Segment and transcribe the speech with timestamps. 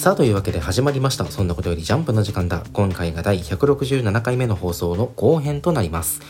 [0.00, 1.26] さあというわけで始まりました。
[1.26, 2.64] そんなことよりジャンプの時間だ。
[2.72, 6.22] 今回が第167回目の放送の後編となります。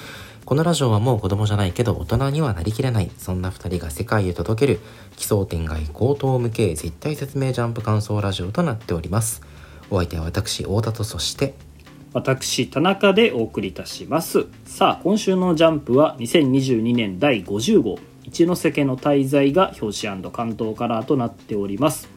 [0.45, 3.13] このラジオはもう子供じゃないけど大人にはなりきれない。
[3.17, 4.81] そんな2人が世界へ届ける。
[5.17, 9.41] 奇想天外高等無形絶対説明ジャンプ感想ラジオとなっております。
[9.89, 11.55] お相手は私太田とそして
[12.13, 14.47] 私田中でお送りいたします。
[14.65, 18.01] さあ今週のジャンプは2022年第50号。
[18.25, 22.09] 一ノ瀬家の滞在が表紙関東カラーとなっております。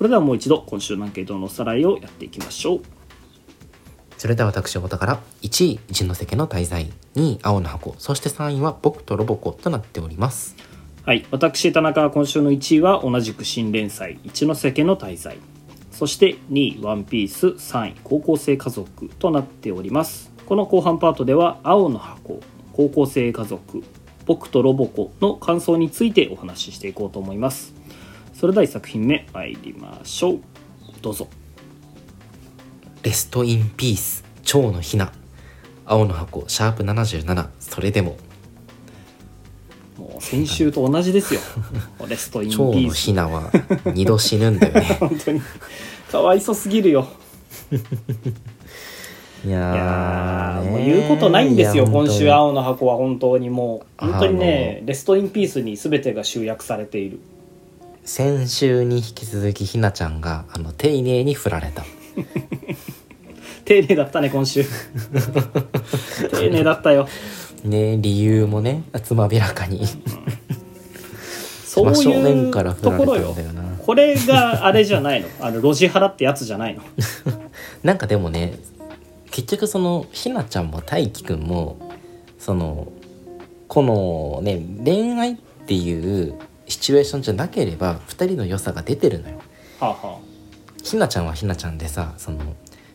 [0.00, 2.80] それではもう一度今週のアンケートのおさらいをやっていきましょう。
[4.16, 7.94] それでは私太田から1位一ノ瀬家の滞在2位青の箱。
[7.98, 10.56] そして3位は僕とロボコとなっております。
[11.04, 11.26] はい。
[11.30, 14.18] 私田中は今週の1位は同じく新連載。
[14.24, 15.36] 一ノ瀬家の滞在
[15.92, 17.48] そして2位ワンピース。
[17.48, 20.32] 3位高校生家族となっております。
[20.46, 22.40] この後半パートでは青の箱
[22.72, 23.84] 高校生家族
[24.24, 27.78] 僕とロボコの感想についてお話ししていこうと思います
[28.40, 30.40] それでは1作品目参りましょう。
[31.02, 31.28] どうぞ。
[33.02, 35.12] レストインピース蝶のひな。
[35.84, 38.16] 青の箱シャープ77それでも。
[39.98, 41.40] もう先週と同じですよ。
[42.08, 43.50] レストインピ蝶のースひなは
[43.92, 44.80] 二度死ぬんだよね。
[44.98, 45.42] 本当に。
[46.10, 47.06] かわいそすぎるよ。
[49.44, 51.84] いやもう言うことないんですよ。
[51.84, 54.06] 今週青の箱は本当にもう。
[54.06, 57.20] 本当にねあレストインピースに全てが集約されている
[58.12, 61.84] 先週に引き続きひなちゃんがあの丁寧に振られた。
[63.64, 64.64] 丁寧だったね今週。
[66.32, 67.06] 丁寧だったよ。
[67.62, 69.86] ね理由もねつまびらかに。
[71.64, 73.36] そういう面から振ところよ。
[73.86, 75.28] これがあれじゃないの。
[75.40, 76.82] あの路地払ってやつじゃないの。
[77.84, 78.58] なんかでもね
[79.30, 81.76] 結局そのひなちゃんも大輝くんも
[82.40, 82.88] その
[83.68, 85.36] このね恋愛っ
[85.68, 86.34] ていう
[86.70, 89.40] シチュエーションじゃなければ2人の良さが出てるのよ。
[89.80, 90.18] はあはあ。
[90.82, 92.38] ひなちゃんはひなちゃんでさその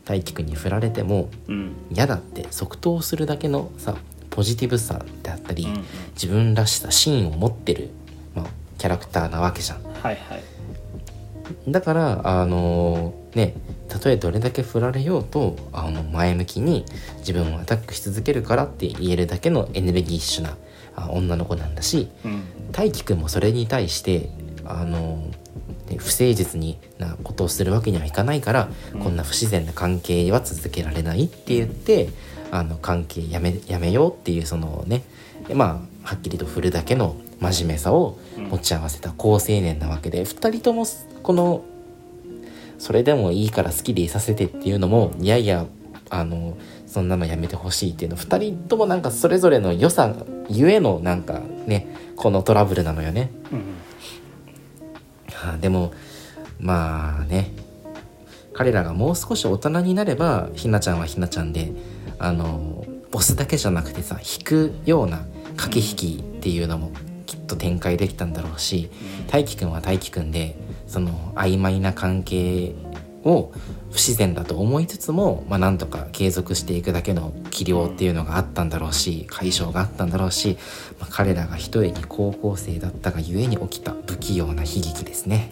[0.05, 1.75] 大輝くんに振られてもうん。
[1.91, 3.95] 嫌だって即答するだけのさ
[4.29, 5.83] ポジティブさであったり、うんうん。
[6.13, 7.89] 自分らしさ芯を持ってる、
[8.33, 8.45] まあ、
[8.77, 9.83] キャラクターなわけじゃん。
[9.83, 10.15] はいはい。
[11.67, 13.55] だからあのね
[13.89, 16.85] たとえどれだけ振られようとあの前向きに
[17.19, 20.57] 自分をアタックし続けるからって言えるだけのエネルギッシュな
[20.95, 22.43] あ女の子なんだしうん。
[22.71, 24.29] 大輝くんもそれに対して
[24.65, 25.31] あの
[25.89, 29.01] ね不誠実になことをするわけにはいかないから、うん。
[29.01, 32.09] こんな不自然な関係は続けられないって言って
[32.51, 35.03] あの関係やめやめようっていうそのね
[35.53, 40.85] まあはっきりと振るだけの真面目さを持ち合わせた好青年なわけで、2人とも
[41.21, 41.65] この
[42.79, 45.65] それでもいいから好きでいさせてっていうのもいやいや
[46.09, 46.57] あの
[46.87, 50.13] そんなのやめてほしいっていうの2人ともなんかそれぞれの良さ
[50.49, 53.31] ゆえのなんかねこのトラブルなのよね。
[53.51, 53.59] うん
[55.33, 55.93] はあでも
[56.59, 57.51] まあね
[58.53, 61.73] 彼らがもう少し大人になればひなちゃんはひなちゃんで
[62.19, 65.25] あのボスだけじゃなくてさ引くような
[65.57, 66.91] 駆け引きっていうのも
[67.25, 68.89] きっと展開できたんだろうし
[69.27, 70.55] 大輝くんは大輝くんで
[70.87, 72.73] その曖昧な関係
[73.25, 73.51] を
[73.91, 80.57] 不自然だと思いつつも、まあ、なんとか継続していくだけの器量っていうのがあったんだろうし解消があったんだろうし、
[80.99, 85.49] まあ、彼らが一重に高校生だったがゆえに起きた不器用な悲劇ですね。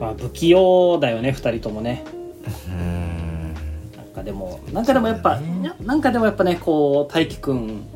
[0.00, 2.04] まあ不器用だよね2人ともね。
[2.66, 3.54] うーん。
[3.96, 5.72] なんかでもなんかでもやっぱ、ね。
[5.80, 7.86] なんかでもやっぱねこう大輝くん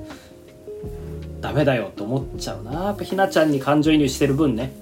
[1.41, 2.85] ダメだよって思っちゃうな。
[2.85, 4.73] やっぱひなちゃんに感情移入してる分ね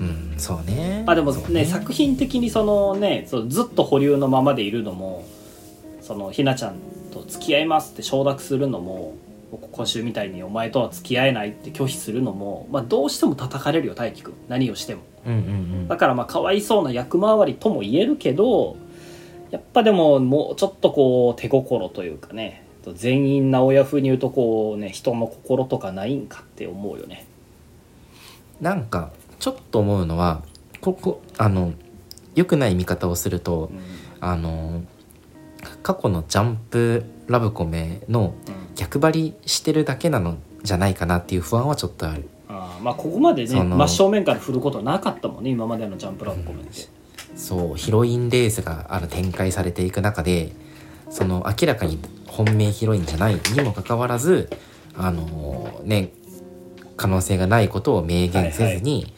[0.00, 1.04] うんそうね。
[1.06, 1.64] まあでもそうね。
[1.64, 5.24] 作品的にそのねそうずっと保留のままでいるのも
[6.00, 6.76] そのひなちゃん
[7.12, 9.14] と付き合いますって承諾するのも
[9.72, 14.34] 今週みたいにお前とは付き合えないって拒否するのも、まあ、どうしても叩かれるよ大輝くん。
[14.48, 15.02] 何をしても。
[15.26, 18.76] うんうんだからまあかわいそうな役回りとも言えるけど
[19.50, 27.26] やっぱでももうちょっとこう手心というかね全員な親風に言うとこうね人の心とかないんかって思うよね。
[27.28, 27.34] うん
[28.60, 30.42] なんかちょっと思うのは
[30.80, 31.72] ここあの
[32.34, 33.80] 良くない見方をするとうん。
[34.20, 34.82] あの
[35.82, 38.64] 過去のジャンプラブコメのうん。
[38.74, 42.28] 逆張りしてるだけなのじゃないかなっていう不安はちょっとある。
[42.48, 46.88] あーまあここまでね真正面から振ることなかったもんね今までのジャンプラブコメって、
[47.36, 50.52] そうヒロインレースがあの展開されていく中で
[51.10, 54.50] その明らかに本命ヒロインじゃないにもかかわらず
[54.96, 56.12] あのね
[56.96, 59.12] 可能性がないことを明言せずに、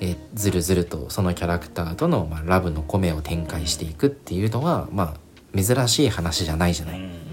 [0.00, 5.14] えずるずるとそのキャラクターとの、まあ、ラブの米を展開していくっていうのはま
[5.54, 7.00] あ珍しい話じゃないじゃない。
[7.00, 7.28] うん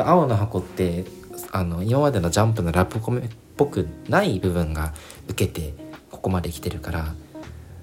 [0.00, 1.04] 青の箱って
[1.50, 4.94] あの今までのジャンプのラブコメっぽくない部分が
[5.28, 5.74] 受けて
[6.10, 7.14] ここまで来てるから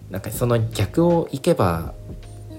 [0.09, 1.93] なんかその逆をいけば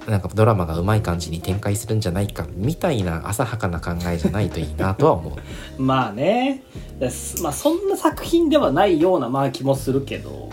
[0.08, 5.35] なんかドラマがうまい感じに展開するんじゃないかみたいな浅はかな考えじゃないといいなとは思う。
[5.82, 6.62] まあね。
[7.43, 10.49] まあそんな作品ではないようなまあ気もするけど。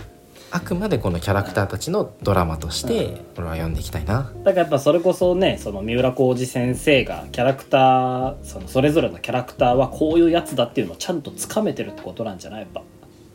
[0.50, 4.32] あくまでこのキャラクターたちのドラマとして俺は読んでいきたいな。
[4.46, 12.62] だからやっぱそれこそねその三浦浩二先生がキャラクターそのそれぞれのキャラクターはこういうやつだっていうのをちゃんとつかめてるってことなんじゃない？
[12.62, 12.82] やっぱ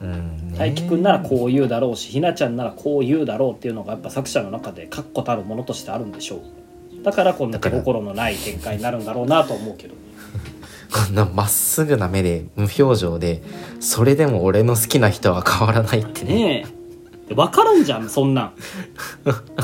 [0.03, 0.53] うん。
[0.53, 7.03] ね大輝くんならこう言うだろうしひなちゃんならこう言うだろうっていうのがやっぱ作者の中で確固たるものとしてあるんでしょう。
[7.03, 9.95] だからこんな手心のない展開になるんだろうなと思うけど。
[10.93, 13.43] こんなまっすぐな目で無表情で
[13.81, 16.35] それでも俺の好きな人は変わらないってね。
[16.35, 16.67] ね
[17.35, 18.53] 分からんじゃんそんなん。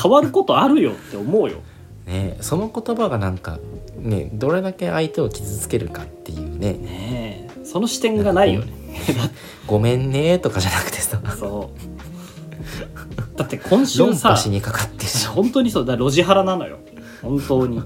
[0.01, 1.59] 変わることあるよって思うよ。
[2.07, 3.59] ねその言葉がなんか
[3.99, 6.73] ねどれだけ相手を傷つけるかっていうね。
[6.73, 7.38] ねえ
[7.71, 8.73] その視点がないよね。
[9.67, 11.21] ごめんねとかじゃなくてさ。
[11.39, 13.39] そう。
[13.39, 15.87] だって今論週さ破しにかかって本当にそう。
[15.87, 16.79] だ路地腹なのよ。
[17.23, 17.79] 本当に。
[17.79, 17.81] い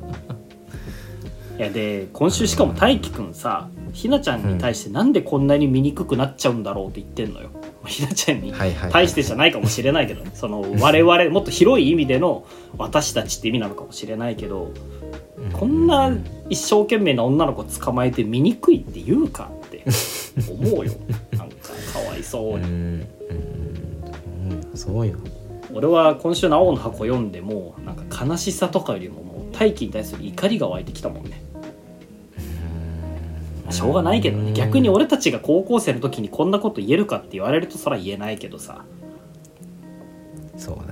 [1.58, 7.50] やで今週しかも大輝くんさひなちゃんに対してなんでこんなに醜くなっちゃうんだろうって言ってんのよ。
[7.86, 12.44] ひなちゃんに対してじゃないかもしれないけどねその我々もっと広い意味での
[12.78, 14.70] 私たちって意味なのかもしれないけど
[15.52, 16.12] こんな
[16.48, 19.50] 一生懸命な女の子捕まえて醜いって言うか？
[19.90, 20.92] って思うよ。
[21.32, 21.56] なんか
[21.92, 22.64] かわいそうに。
[22.64, 23.50] うんうん
[24.70, 24.76] うん。
[24.76, 25.18] そうよ。
[25.74, 31.42] 俺は今週の「青の箱」読んでもなんか悲しさとかよりももう大輝に対する怒りが湧いてきたもんね。
[33.64, 34.52] まあしょうがないけどね。
[34.52, 38.84] 逆に俺たちが高校生の時にこんなこと言えるかって言われるとそら言えないけどさ。
[40.56, 40.91] そう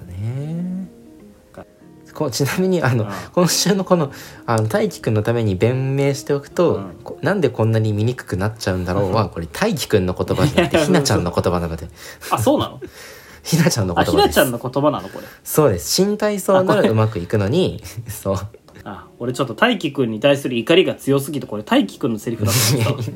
[2.14, 3.10] こ ちなみにあの、うん。
[3.32, 4.12] 今週のこの
[4.46, 6.84] あの大輝くんのために弁明しておくと、うん。
[7.02, 11.88] こなんでこんなに醜くなっちゃうんだろうはこれ大輝くんの言葉じゃなくてひなちゃんの言葉なので。
[12.30, 12.80] あそうなの？
[13.42, 14.22] ひなちゃんの言あ葉です。
[14.22, 15.26] ひなちゃんの言葉なのこれ。
[15.44, 15.90] そうです。
[15.90, 18.36] 新体操ならうまくいくのに そう。
[18.84, 23.12] あ俺ちょっと大輝くんに対する怒りが強すぎてこれ大輝くんのセリフだと思った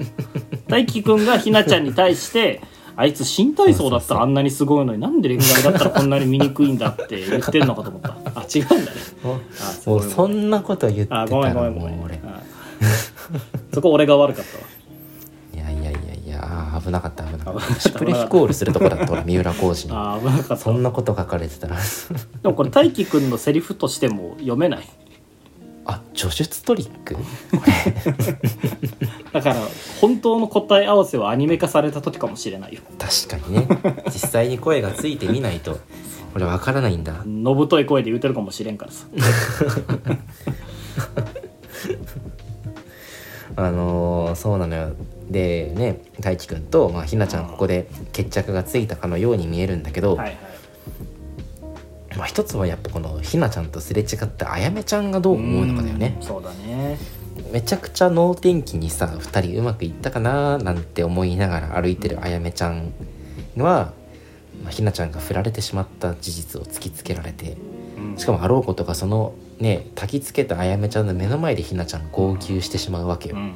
[0.69, 2.61] 大輝くんがひなちゃんに対して
[2.97, 8.11] あいつ新体操だったらあんなにすごいのになんで恋愛だったらこんなに醜いんだって言ってんのかと思った。
[8.35, 8.87] あ違うんだね。
[9.25, 11.97] あもうそんんなこと言ってたあごめんごらめんごめん。
[11.97, 12.21] もう俺。
[12.25, 12.41] あ
[13.73, 14.65] そこ俺が悪かったわ。
[15.55, 16.41] いやいやいやいや
[16.75, 17.25] あー危なかった。
[17.25, 17.75] 危なかった。
[17.75, 19.97] たシュプレヒコールするとこだった俺三浦浩二に。
[19.99, 20.57] あ危なかった。
[20.57, 21.77] そんなこと書かれてたら。
[22.43, 24.89] でもこれ大輝くんのセリフとしても読めない
[25.87, 27.15] あ叙述トリック？
[29.33, 29.57] だから
[30.01, 32.81] 本当の答え合わせはアニメ化された時かもしれないよ。
[32.99, 33.69] 確かにね。
[34.07, 35.79] 実際に声がついてみないと。
[36.35, 37.23] 俺わからないんだ。
[37.27, 39.05] のぶとい声で言うてるかもしれんからさ。
[43.57, 44.93] あのーそうなのよ。
[45.31, 50.37] でね大輝くんと、まあ、ひなちゃんここで決着がついたかのように見えるんだけど、はいはい
[52.17, 56.17] まあ、一つはやっぱこのひなちゃんとすれ違ったあやめちゃんがどう思うのかだよね。
[56.21, 56.99] うんそうだね。
[57.51, 62.93] めちゃくちゃ能天気にさ2人うまくいったかななんて思いながら歩いてるあやめちゃん
[63.57, 63.93] は、
[64.63, 67.57] まあ、ひなちゃんが振られてしまった事実を突きつけられて
[67.99, 68.19] うん。
[68.19, 73.53] しかもあろうことがそのね焚きつけたあやめちゃんの目の前でひなちゃん号泣してしまうわけよ、うん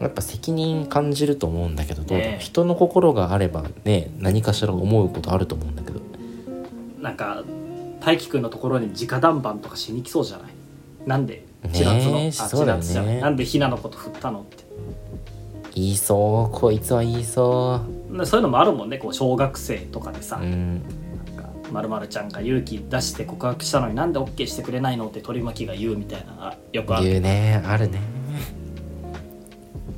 [0.00, 2.38] やっぱ責任感じると思うんだけどどうだろう。
[2.40, 6.00] 人の心があればね何かしら思うことあると思うんだけど。
[6.00, 6.01] うん
[7.02, 7.42] なんか
[8.00, 10.52] 大輝くんのところに直談判とかしに来そうじゃない？
[11.06, 13.20] なんで千夏の、ねえあ千夏じゃない？
[13.20, 14.40] なんでひなのこと振ったの？
[14.40, 14.64] って。
[15.74, 17.80] 言いそうこいつは言いそ
[18.10, 18.98] でそういうのもあるもんね。
[18.98, 20.82] こう小学生とかでさ、ううん。
[21.26, 27.08] なんかまるまるちゃんが勇気出して告白したのになんで OK してくれないのって取り巻きが言うみたいなのがよくある。
[27.08, 27.62] 言うね。
[27.64, 28.00] あるね。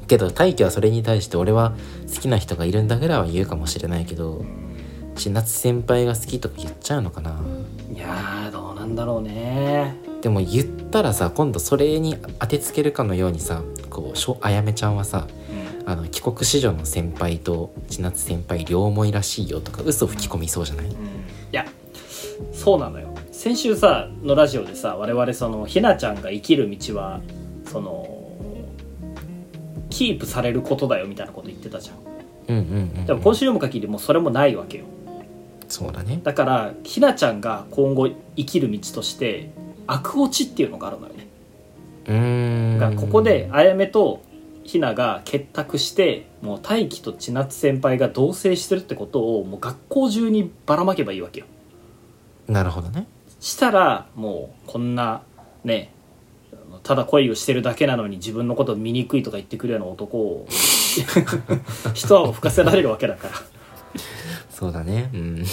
[0.06, 1.74] けど大輝はそれに対して俺は
[2.14, 4.44] 好きな人がいるんだぐらいは言うかもしれないけど
[5.14, 7.40] 千夏先輩が好きとか言っちゃうのかな。
[7.92, 9.96] いやーどうなんだろうね。
[10.20, 15.90] でも言ったらさ今度それに当てつけるかのようにさこうしょあやめちゃんはさうん。
[15.90, 20.86] あの帰国子女の先輩と千夏先輩両思いらしいよとか嘘吹き込みそうじゃない？
[20.86, 20.92] うん。
[20.94, 20.96] い
[21.52, 21.66] や
[22.52, 23.14] そうなのよ。
[23.30, 27.20] 先週さのラジオでさ我々そのひなちゃんが生きる道は
[27.66, 28.08] その
[29.90, 31.96] キープされることだよみたいなこと言ってたじゃん
[32.46, 32.62] うんうん
[32.98, 34.84] うん、でも今週読む限りもうそれもないわけよ
[35.74, 36.20] そうだね。
[36.22, 39.50] だからひなちゃんが今後生きる道として
[39.88, 41.26] 悪落ちっていうのがあるのよね。
[42.06, 42.78] うーん。
[42.78, 44.22] がここであやめと
[44.62, 51.46] ひなが結託してもう大輝と千夏先輩が同棲してるってことをもう学校中にばらまけばいいわけよ。
[52.46, 53.08] なるほどね。
[53.40, 55.22] したらもうこんな
[55.64, 55.92] ね
[56.84, 60.46] ただ恋をしてるだけなのに自分のことを醜いとか言ってくるような男を
[61.94, 63.34] 一泡吹かせられるわけだから
[64.54, 65.10] そうだね。
[65.12, 65.44] うん。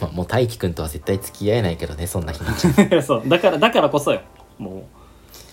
[0.00, 2.66] まあもう大輝くんとは絶対付き合えないけどねそんなひなち。
[2.66, 4.20] ゃ んそうだからだからこそよ。
[4.58, 4.74] もう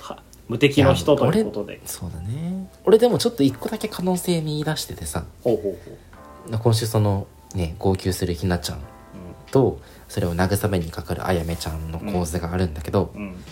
[0.04, 1.82] は無敵の人ということで。
[1.86, 2.70] そうだね。
[2.86, 5.24] 俺でもちょっと一個だけ可能性見出しててさ。
[5.44, 5.98] ほうほうほ
[6.56, 6.60] う。
[6.60, 8.80] 今週そのね号泣するひなちゃん
[9.52, 13.22] とそれを慰めにかかるあやめちゃんの構図があるんだけど、うん。
[13.22, 13.44] うん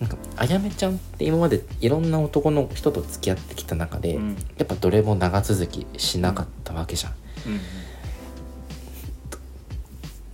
[0.00, 4.36] なんかあやめちゃんって今までいろんな男の人と付き合ってきた中で、うん。
[4.56, 7.60] やっぱどれも長続きしなかったわけじゃん、うん。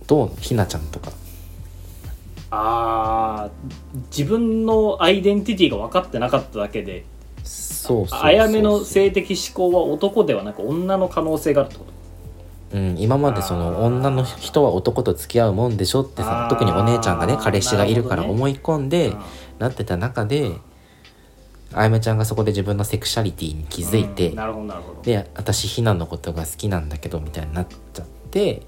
[0.07, 1.11] どうひなちゃんとか？
[2.49, 7.03] あー自分のアイデンティティが分かってなかっただけで
[7.43, 8.25] そうそうそうそう。
[8.25, 11.83] あやめの性的思考は男ではなく女の可能性があるってこ
[12.71, 12.77] と？
[12.77, 16.49] うん、今までその女の人は男と付き合うもんでしょってさあー。
[16.49, 19.17] 特にお姉ちゃんがね彼氏がいるからなるほど思い込んでうん
[19.59, 20.57] なってた中で
[21.73, 25.01] あやめちゃんがそこで自分のセクシャリティに気づいて、うんなるほどなるほど。
[25.01, 28.63] で私ひなのことが好きなんだけどみたいになっちゃって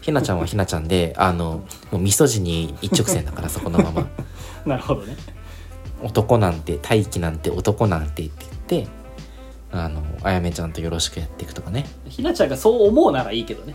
[0.00, 4.06] ひなちゃんはひなちゃんで あのもう味噌汁に一直線だからそこのまま。
[4.64, 5.16] なるほどね。
[6.02, 8.90] 男なんて大気なんて男なんてって言って
[9.70, 11.86] あのあやめちゃんとよろしくやっていくとかね。
[12.08, 13.74] ひなちゃんがそう思うならいいけどね。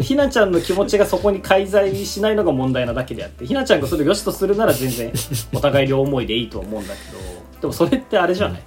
[0.00, 5.12] ひなちゃんの気持ちがそこに介在しないのが問題なだけであってひなちゃんがそれを良しとするなら全然
[5.54, 7.18] お互い両思いでいいと思うんだけど
[7.62, 8.62] でもそれってあれじゃない？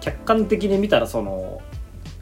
[0.00, 1.60] 客観的に見たらその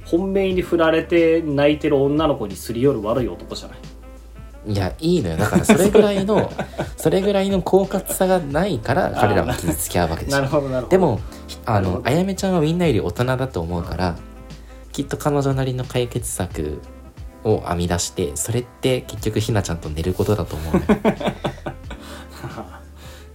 [0.05, 3.79] 本命に振られて泣いてる女の子にすり寄る悪い男じゃない？
[4.67, 5.37] いやいいのよ。
[5.39, 6.53] だからそれぐらいの
[6.99, 10.89] それぐらいの狡猾さがないから彼らは傷つき合うわけでし なょるほどなるほど。
[10.91, 11.19] でも
[11.67, 14.17] あのあやめちゃんはみんなより大人だと思うから
[14.93, 16.81] きっと彼女なりの解決策
[17.45, 20.87] を編み出してそれって結局ひなちゃんと寝ることだと思うのよ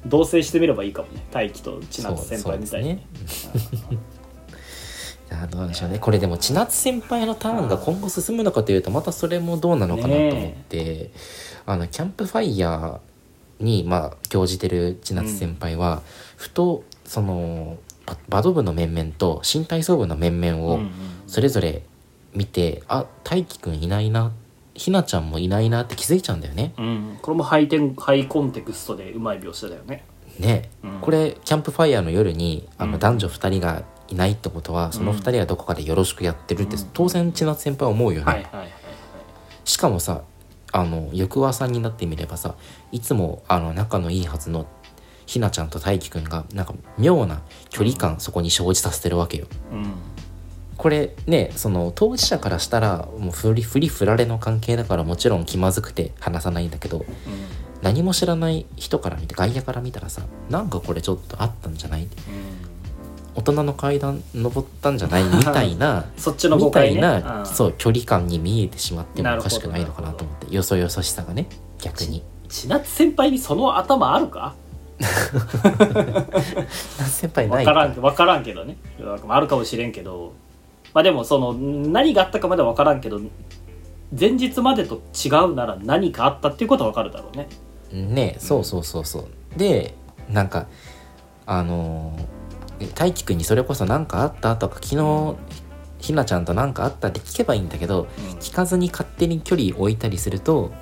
[0.06, 1.26] 同棲してみればいいかもね。
[1.32, 2.98] 大輝と千夏先輩みたいに、 い
[5.32, 5.98] やどうでしょうね。
[6.00, 11.10] これでも千夏先輩のターンが今後進むのかというとまたそれもどうなのかなと思って、
[11.66, 13.00] あのキャンプファイヤー
[13.64, 16.04] にまあ興じてる千夏先輩は、
[16.38, 20.92] ふとそのババド部の面々と新体操部の面々をうんうん。
[21.28, 21.82] それぞれ
[22.34, 24.32] 見て、あ大輝くんいないな
[24.76, 26.74] ひなちゃんもいないなって気づいちゃうんだよね。
[26.78, 30.04] うん、これもハイテンハイコンテクストでうまい描写だよね。
[30.40, 31.00] ね、うん。
[31.00, 32.92] これキャンプファイヤーの夜にあうん。
[32.92, 36.90] の男女2人がいないってことは、その2人はどこかでよろしくやってるって、うん。
[36.94, 38.72] 当然千夏先輩は思うよね、はいはいはいはい。
[39.64, 40.22] しかもさ
[40.72, 42.56] あの翌朝になってみればさ
[42.92, 44.68] いつもあの仲のいいはずの
[45.26, 49.48] ひなちゃんと大輝くんがなんか妙な距離感そこに生じさせてるわけよ。
[49.72, 49.94] うん
[50.78, 57.06] これねその当事者からしたらもうフリフリフラレの関係だからもちろん気まずくて話さないんだけど
[57.82, 62.10] 何も知らない人から見て外野から見たらさなんかこれちょっとあったんじゃない？
[63.36, 65.24] 大人の階段登ったんじゃない？
[65.24, 67.46] みたいな そっちの誤みたいな、うん。
[67.46, 71.48] そう距離感に見えてしまってもおかしくないのかなと思ってよそよそしさがね
[71.82, 72.22] 逆に。
[72.50, 74.56] 千夏先輩にその頭あるか？
[77.10, 78.78] 先輩ない分からん分からんけどね。
[79.28, 80.34] あるかもしれんけど。
[80.94, 83.20] まあでもその何があったかまでは分からんけど
[84.18, 87.48] 前日までと違うなら何かあったっていうことは分かるだろうね。
[87.92, 89.28] ねそうそうそうそう。
[89.58, 89.94] で
[90.30, 90.68] なんか
[91.46, 92.26] あのー
[92.94, 95.36] 大輝くんにそれこそ何かあったとか昨日
[96.00, 98.08] ひなちゃんと何かあったって聞けばいいんだけど
[98.40, 100.74] 聞かずに勝手に距離置いたりすると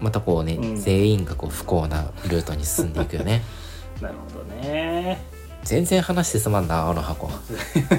[0.00, 0.76] またこうね、うん。
[0.76, 3.42] 全員がこう不幸なルートに進んでいくよね。
[4.00, 5.22] なるほどね。
[5.62, 7.30] 全然話進まんなあの箱。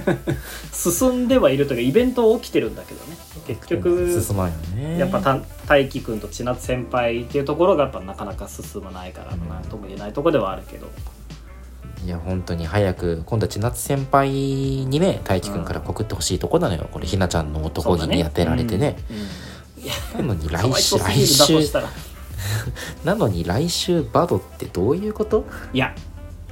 [0.74, 3.17] 進んではいるというかイベント起きてるんだけどね。
[3.46, 4.98] 結局進まんよね。
[4.98, 10.88] やっぱた大輝くんと千夏先輩っていうところがやっぱなかなか進まないからなんとも言えないところではあるけど。
[12.03, 16.89] いや本当に早く今度は千夏先輩にね大輝くんから告ってほしいとこなのよ。
[16.91, 18.98] これひなちゃんの男気に当てられてね。
[19.12, 19.17] うん。
[19.17, 19.24] うん
[19.83, 21.53] いやなのに来週来週。
[23.03, 25.45] なのに来週バドってどういうこと？
[25.73, 25.95] いや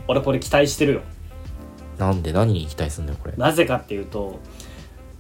[0.07, 1.01] 俺これ期待してるよ。
[1.97, 2.33] なんで？
[2.33, 3.35] 何に期待すんだよこれ？
[3.37, 4.39] なぜかっていうと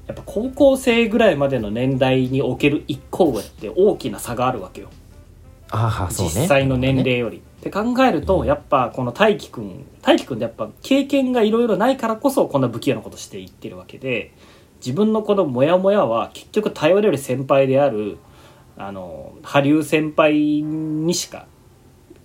[0.07, 4.89] やっぱ高校生ぐらいまでの年代における一個上って大きな差があるわけよ。
[5.69, 6.33] ああそうね。
[6.35, 7.37] 実際の年齢より。
[7.37, 14.31] って考えるとやっぱこの大輝くん大輝くんってやっぱ経験がいろいろないからこそこんな不器用なことしていってるわけで
[14.79, 18.17] 自分のこのモヤモヤは結局頼れる先輩である
[18.77, 21.47] あの羽生先輩にしか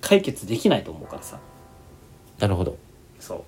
[0.01, 1.39] 解決できないと思うからさ。
[2.39, 2.77] なるほど。
[3.19, 3.45] そ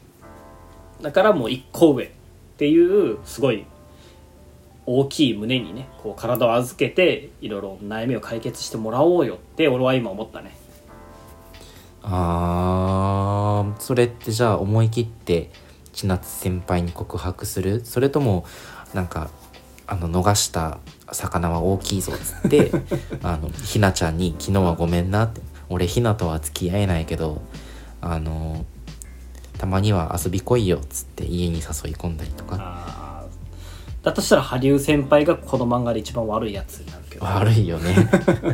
[1.00, 1.02] う。
[1.02, 2.08] だからもう一個上っ
[2.56, 3.64] ていうすごい
[4.86, 10.56] 大きい胸にねこう体を預けていろいろ悩みを解決してもらおうよって俺は今思ったね。
[12.02, 15.50] あーそれってじゃあ思い切って
[15.92, 17.84] 千夏先輩に告白する？
[17.84, 18.44] それとも
[18.94, 19.30] なんか
[19.86, 20.78] あの逃した
[21.12, 22.70] 魚は大きいぞっつって
[23.22, 27.42] あのひなちゃんに「昨日はごめんな」って「俺ひなとは付き合えないけど
[28.00, 28.64] あの
[29.58, 31.62] たまには遊び来いよ」っつって家に誘い
[31.94, 33.06] 込んだりとか。
[34.02, 37.26] だとしたら羽生先輩がこの漫画で一番悪いやつになるけど。
[37.26, 38.08] 悪いよね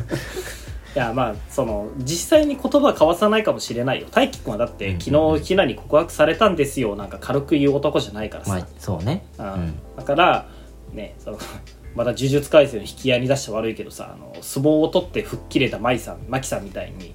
[0.95, 4.09] いやまあその実際に言葉交わさないかもしれないよ。
[4.11, 5.01] 大輝くんはだって、うん。
[5.01, 6.97] 昨日ひなに告白されたんですよ。
[6.97, 9.25] なんか軽く言う男じゃないからさ、まあそうね。
[9.39, 9.49] ううん。
[9.69, 10.47] んだから
[10.93, 11.39] ねその
[11.97, 17.15] まだ呪術廻戦の引き合いに出して悪いけどさあの相撲を取って吹っ切れた舞さん舞さんみたいに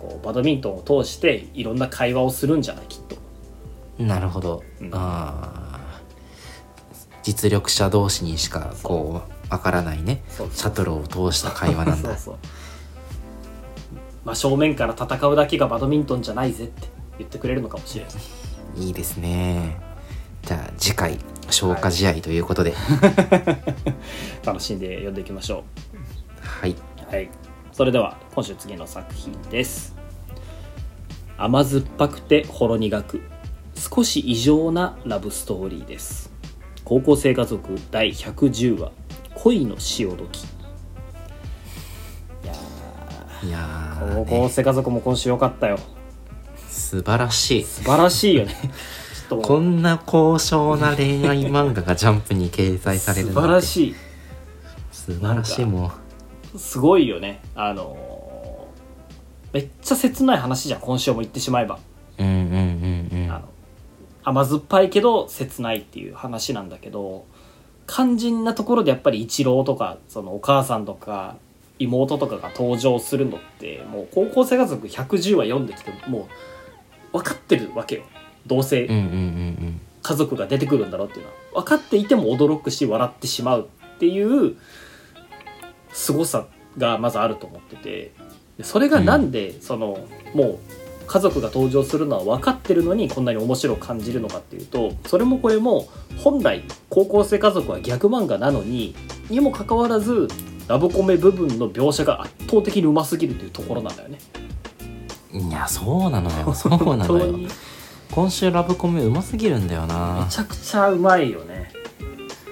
[0.00, 3.16] こうバドミントンを通していろんな会話をするんじゃないきっと。
[4.02, 4.90] なるほど、うん。
[4.92, 5.82] あー。
[7.22, 10.22] 実力者同士にしかこうわからないね。
[10.28, 10.50] そう。
[10.52, 12.16] シャトルを通した会話なんだ。
[12.18, 12.61] そうそう
[14.24, 16.88] まあ正面から戦うだけがバドミントンじゃないぜって
[17.18, 18.12] 言ってくれるのかもしれない。
[18.76, 19.80] いいですね。
[20.42, 21.18] じゃあ次回
[21.50, 22.74] 消化試合ということで。
[24.44, 25.64] 楽しんで読んでいきましょ
[26.40, 26.76] はい、う
[27.14, 27.28] はい。
[27.72, 29.94] それでは今週次の作品です。
[31.36, 33.20] 甘酸っぱくてほろ苦く
[33.74, 36.32] 少し異常なラブストーリーです。
[36.84, 38.92] 高校生家族第110話
[39.34, 40.46] 恋の潮時
[43.42, 45.78] い、やーー、高校ね、生家族も今週良かったよ。
[46.68, 47.64] 素晴らしい。
[47.64, 48.54] 素晴らしいよね。
[49.28, 49.46] ちょっと。
[49.46, 53.48] こんな高尚な恋愛漫画がジャンプに掲載される素なんて。
[53.48, 53.94] 晴らしい。
[54.90, 55.90] 素晴らしいも
[56.56, 57.40] すごいよね。
[57.54, 58.12] あのー
[59.52, 61.78] めっちゃ切ない話じゃん今週も言ってしまえば、
[62.18, 63.30] ううんうんうんうん。
[63.30, 63.48] あの
[64.24, 67.26] 甘酸っぱいけど切ないっていう話なんだけど
[67.86, 71.36] 肝心なところでやっぱり一郎とかそのお母さんとか
[71.82, 76.28] 妹とかが登場するのってもう高校生家族110話読んできても
[77.12, 78.02] う分かってるわけよ。
[78.46, 81.62] どうせ家族が出てくるんだろうっていうのは。
[81.62, 84.56] 分かっていても驚くし笑ってしまうっていう
[85.92, 86.46] 凄さ
[86.78, 88.12] がまずあると思ってて。
[88.58, 89.98] でそれがなんでその、
[90.34, 90.58] もう
[91.06, 98.94] 家族が登場するのは分かってるのにこんなに面白く感じるのかっていうとそれもこれも本来高校生家族はギャグ漫画なのに
[99.28, 100.28] にもかかわらず
[100.72, 104.18] ラブコメ部分の描写が圧倒的にうますぎるというところなんだよね。
[105.34, 106.54] うんいやそうなのよ。
[106.54, 107.38] そうなのよ。
[108.10, 110.24] 今週ラブコメうますぎるんだよな。
[110.24, 111.72] めちゃくちゃうまいよね。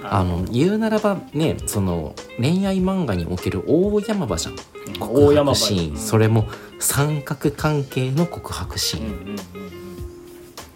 [0.04, 0.44] あの。
[0.50, 4.56] 言うならばねその恋愛漫画における大山場じゃん。
[4.98, 5.96] 告大山白シーン。
[5.96, 6.46] それも
[6.78, 9.36] 三角関係の告白シうんうーんうん。
[9.36, 9.38] ン、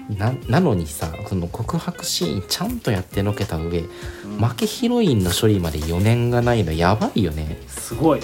[0.09, 4.38] ななのにさその告白シーンちゃんとやってのけた上、うん。
[4.38, 7.59] 負けヒロインの処理まで余念がないのやばいよね。
[7.69, 8.21] すごい。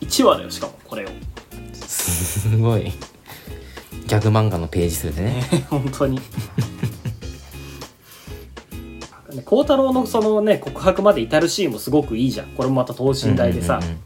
[0.00, 1.08] 1話だよしかもこれを。
[1.72, 2.92] すごい。
[4.06, 5.42] ギャグ漫画のページ数でね。
[5.70, 6.20] 本当に。
[9.44, 12.48] 孝太郎のそのね告白まで至るシーンもすごくいいじゃん。
[12.48, 13.80] これもまた等身大でさ。
[13.82, 14.04] うんうんうん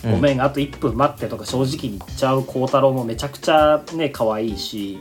[0.02, 4.98] 「ごめんあと1分待って」とか正直に言っちゃう孝太郎もめちゃくちゃね可愛いし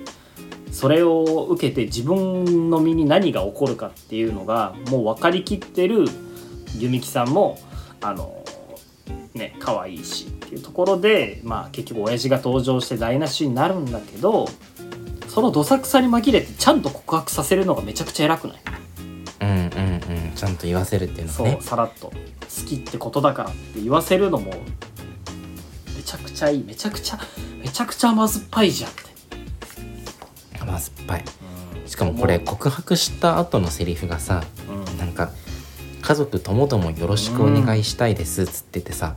[0.80, 6.06] それを受けて自分の身に何が起こるかっていうのがもう分かりきってる
[6.78, 7.60] 弓木さんも
[8.00, 8.46] あの
[9.34, 14.48] ね可愛いしっていうところでまあ結局親父が登場して台無しになるんだけど
[15.28, 18.58] そのどさくさに紛れてちゃんと告白させるのがめちゃくちゃ偉くない？
[19.42, 20.32] うんうんうん。
[20.34, 22.08] ちゃんと言わせるっていうのそう、さらっと。
[22.08, 22.13] 好
[22.65, 24.54] きってことだからって言わせるのも
[25.96, 26.63] めちゃくちゃいい。
[26.63, 27.20] めちゃくちゃ
[27.62, 29.02] めちゃくちゃ甘酸っぱいじゃんって、
[30.60, 31.26] 甘酸っぱい。
[31.86, 34.98] しかもこれ告白した後のセリフがさうん。
[34.98, 35.32] なんか
[36.02, 39.15] 「家族ともどもよろしくお願いしたいです」っつっててさ、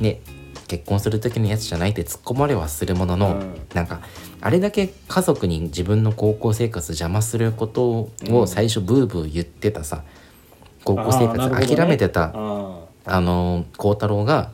[0.00, 0.20] ね
[0.68, 3.54] 結婚する時のやつじゃないって突っ込まれはするものの、うん。
[3.72, 4.00] なんか
[4.40, 10.04] あれだけ家族に自分の高校生活邪魔することを最初ブーブー言ってたさ
[10.84, 14.52] 高校生活諦めてたああの孝太郎が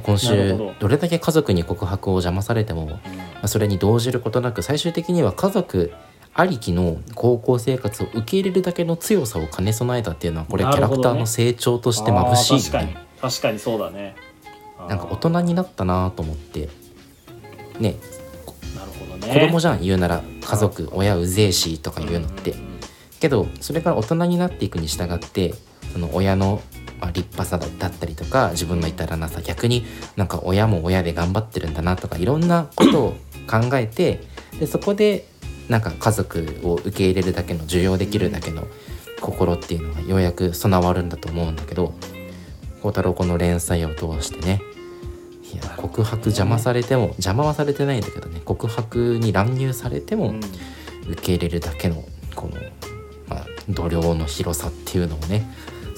[0.00, 0.74] 今週ほど。
[0.78, 2.98] どれだけ家族に告白を邪魔されても、まー
[3.42, 5.92] あそれに動じることなく最終的には家族
[6.34, 12.86] ありきの高校生活を受け入れるだけの強さを兼ね備えたっていうのはこれキャラクターの成長として眩しいよあー確かに。
[12.94, 14.14] ね確かにそうだね。
[14.88, 16.68] なんか大人になったなと思って
[17.80, 17.96] ね
[18.76, 19.32] なるほどね。
[19.32, 22.52] 子供じゃん言うなら家族親うぜえしとか言うのって。
[22.52, 22.80] んんん。
[23.18, 25.54] けどそれから大人になっていくに従って
[25.92, 29.84] その親のまあ立派さだったりとか自分の至らなさ逆に
[30.16, 33.10] なんか親も親で頑張ってるんだなとかいろんなことを
[33.48, 34.20] 考えて
[34.58, 35.26] でそこで
[35.68, 38.66] なんか家族を受け入れるだけの受容できるだけの
[39.20, 41.94] 心っていうのがようやく備わるんだと思うんだけど
[42.82, 44.60] 孝太郎この連載を通してね
[45.52, 50.40] いや告白邪魔されても邪魔はされてないんだけどね告白に乱入されても、うん。
[51.08, 52.56] 受け入れるだけのこの、
[53.28, 55.46] まあ、度量の広さっていうのをね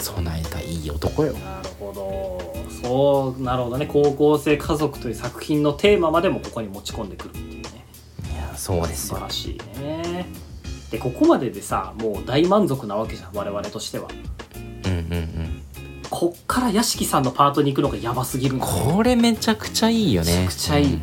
[0.01, 1.33] 備えたいい男よ。
[1.35, 2.61] なるほど。
[2.83, 3.87] そうなるほどね。
[3.87, 7.85] 高校生家族という作品のテーマまでもここに持ち込んでくるっていうね。
[8.33, 9.15] いやそうですよ。
[9.15, 10.27] 素晴らしいね。
[10.91, 14.09] でここまででさもう大満足なわけじゃん我々としては。
[14.85, 15.63] うんうんうん。
[16.11, 20.33] こっから屋敷さんのパートに行くのがやばすぎるんだよこれめちゃくちゃいいよね。
[20.33, 20.95] めちゃくちゃいい。
[20.95, 21.03] うん。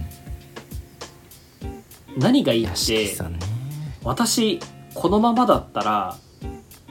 [2.17, 3.39] 何がいいっ屋敷てさんね。
[4.03, 4.60] 私
[4.93, 6.17] このままだったら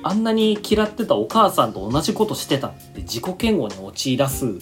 [0.03, 4.61] あんなに嫌ってたお母さんと同じことしてたって自己嫌悪に陥らす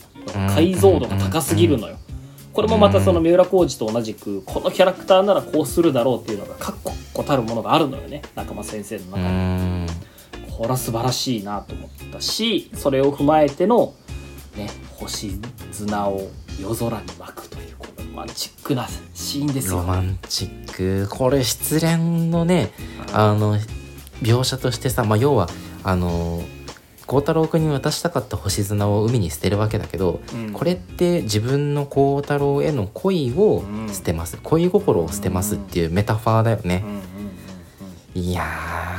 [0.54, 1.96] 解像度が高すぎるのよ。
[2.52, 6.78] これもまたその三浦浩二と同じくこのキャラクターならこうするだろうっていうのが確
[7.12, 9.84] 固たるものがあるのよね仲間先生のう中に。
[9.84, 9.86] ん
[10.56, 13.94] これは素晴らしいなと思ったしそれを踏まえての、
[14.56, 15.32] ね、星
[15.72, 19.78] 綱を夜空に巻くというこのロマンチックなシーンですよ。
[19.78, 22.70] ロマンチックこれ失恋のね
[23.12, 23.58] あの
[24.22, 25.48] 描写としてさ、まあ、要は
[25.82, 26.42] あの
[27.06, 30.52] 孝太郎君に渡したかった星綱を海に捨てるわけだけど、うん。
[30.52, 36.82] これって自分の孝太郎への恋を捨てます、恋心を捨てますっていうメタファーだよね。
[36.84, 37.02] うん、うんうん
[38.16, 38.22] うん。
[38.22, 38.42] いや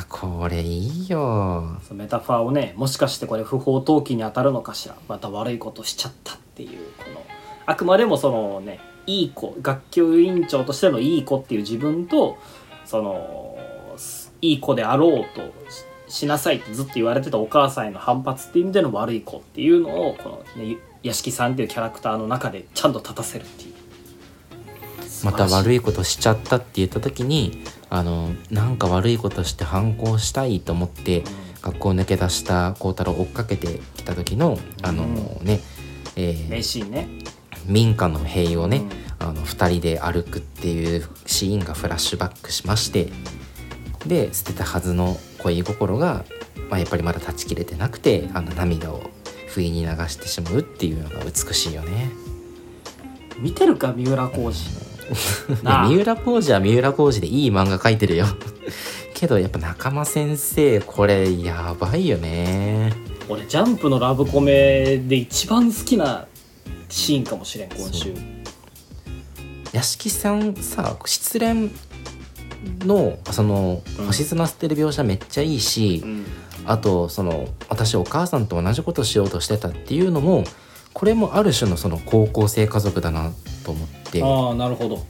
[0.02, 1.80] ーこれいいよ。
[1.92, 7.26] メタファーをねもしかしてこれ不法投棄に当たるのかしらまた悪いことしちゃったっていうこの
[7.66, 12.38] あくまでもそのねいい子学級委員長としてのいい子っていう自分と
[12.86, 13.45] そのす
[14.50, 23.76] いい子であろうとししなさいってずっと言われてたお母さんへの反発っていう意味での悪い子っていうのをこの、ね、屋敷さんっていうキャラクターの中でちゃんと立たせるっていう。
[25.24, 31.24] また悪いいことしちゃったって言った時にあのなんか悪いことして反抗したいと思って
[31.62, 35.06] 学校抜け出した孝太郎を追っかけてきた時のあの
[35.42, 35.62] ね、
[36.16, 37.08] えー名シーンね。
[37.66, 38.84] 民家の塀をね、
[39.18, 43.08] あの2人で歩くっていうシーンがフラッシュバックしまして
[44.08, 46.26] で捨てたはずの恋心が、
[46.70, 49.10] まあ、やっぱりまだ断ち切れてなくてあの涙を
[49.48, 52.12] 不意に流してしまうっていうのが美しいよね。
[53.40, 54.86] 見てるか三浦浩二
[55.64, 58.26] 三浦浩二は三浦浩二でいい漫画描いてるよ。
[59.14, 62.94] けどやっぱ仲間先生これやばいよね。
[63.30, 66.28] 俺ジャンプのラブコメで一番好きな
[66.90, 68.14] シーンかもしれん今週。
[69.72, 71.70] 屋敷さんさ失恋
[72.86, 74.06] のそのうん。
[74.08, 76.26] 星綱捨てる描写めっちゃいいし、うん。
[76.66, 80.44] あとその私お母さんと同じことしようとしてたっていうのも
[80.94, 83.32] これもある種のその高校生家族だな
[83.64, 84.24] と思って。
[84.24, 85.06] ああなるほど。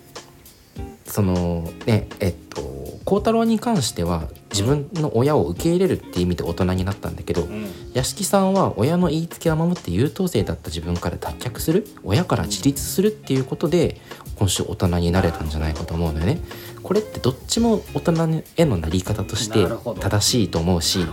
[1.06, 2.62] そのねえっと
[3.06, 11.88] 孝太郎に関しては自分の親を受け入れるっていう意味で大人になったんだけど、うん屋敷さんは親の言いつけを守って優等生だった自分から脱却する？
[12.04, 14.02] 親から自立するっていうことで
[14.36, 16.40] 今週大人になれたんじゃないかと思うのよね。
[16.84, 19.66] これってどっちも大人へのなり方として
[20.02, 21.06] 正しいと思うし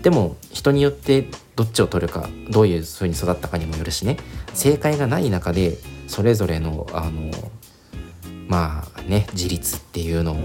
[0.00, 4.16] でも人によってどっちを取るかどういう風に育ったかにもよるしね。
[4.54, 7.30] 正解がない中でそれぞれのあの
[8.48, 10.36] まあね自立っていうのを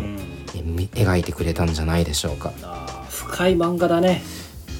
[0.54, 2.52] 描いてくれたんじゃないでしょうか。
[3.10, 4.21] 深い漫画だね。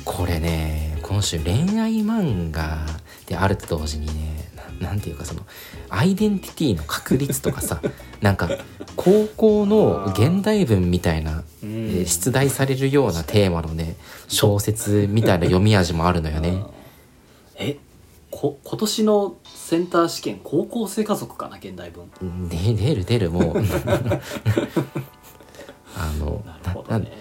[0.04, 2.86] これね今週恋愛漫画
[3.28, 4.50] であると同時にね
[4.82, 5.42] ななんていうかその
[5.90, 7.82] アイデンティティの確立とかさ
[8.20, 8.50] なんか
[8.98, 11.70] 高校の現代文みたいな、うん。
[11.70, 13.96] えー出題されるようなテーマのね
[14.28, 16.64] 小説みたいな読み味もあるのよね。
[17.56, 17.78] え
[18.30, 22.50] こ今年のセンター試験高校生家族かな現代文。
[22.50, 23.64] で出る出るもう。
[25.96, 27.12] あのなるほどなね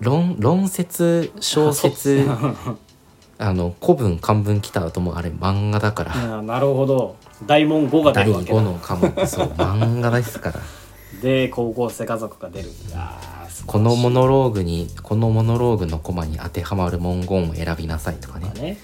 [0.00, 2.26] 論論説小説
[3.38, 6.42] あの古文漢文来た後もあれ漫画だから。
[6.42, 7.16] なるほど。
[7.46, 8.58] 大問5が出第るわけだ。
[8.58, 10.60] 5の科目そう 漫画ですから。
[11.20, 12.70] で高校生家族が出る。
[13.66, 18.46] このモノローグにこのモノローグのコマに当てはまる文言を選びなさいとかね。
[18.46, 18.78] まあね。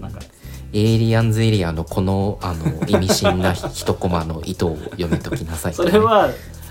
[0.00, 0.20] なんか。
[0.72, 6.28] エイリアンズエリアのこのあの意味深な一コマの意図を読み解きなさいとかね、それは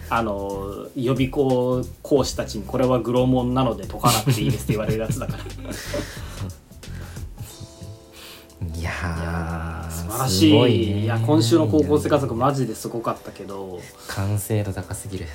[0.09, 5.39] あの予備校講師たちにこれはグロモンなので解かなくていいですって言われるやつだから。
[8.73, 11.03] いやー素晴らしい。
[11.03, 13.79] いや今週の高校生家族マジですごかったけど。
[14.07, 15.25] 完成度高すぎる、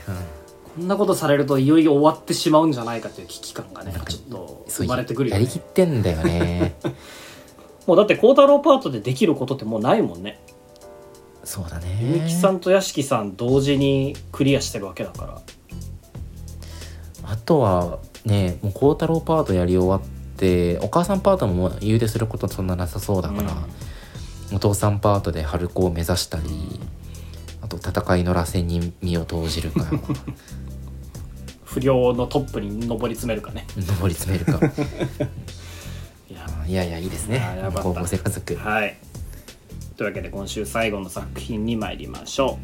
[0.76, 5.42] こんなことされるといよいよ終わってしまうんじゃないかという危機感がねちょっと生まれてくるよね。
[5.42, 6.76] やりきってんだよね。
[7.86, 10.38] もうだって孝太郎パートでできることってもうないもんね
[11.50, 12.26] そうだね。
[12.28, 15.42] きさんと屋敷さん同時にクリアしてるわけだから。
[17.24, 23.50] あとはねもう孝太郎パートやり終わってお母さんパートももう家出することそんななさそうだから、
[24.52, 26.80] お父さんパートで春子を目指したり
[27.62, 29.90] あと戦いの螺旋に身を投じるか
[31.64, 33.66] 不良のトップに上り詰めるかね。
[33.76, 34.60] 上り詰めるか。
[36.30, 36.64] いや。
[36.68, 37.42] いやいやいいですね。
[37.74, 38.96] 高校生家族はい
[40.00, 42.58] というわけで今週最後の作品に参りましょ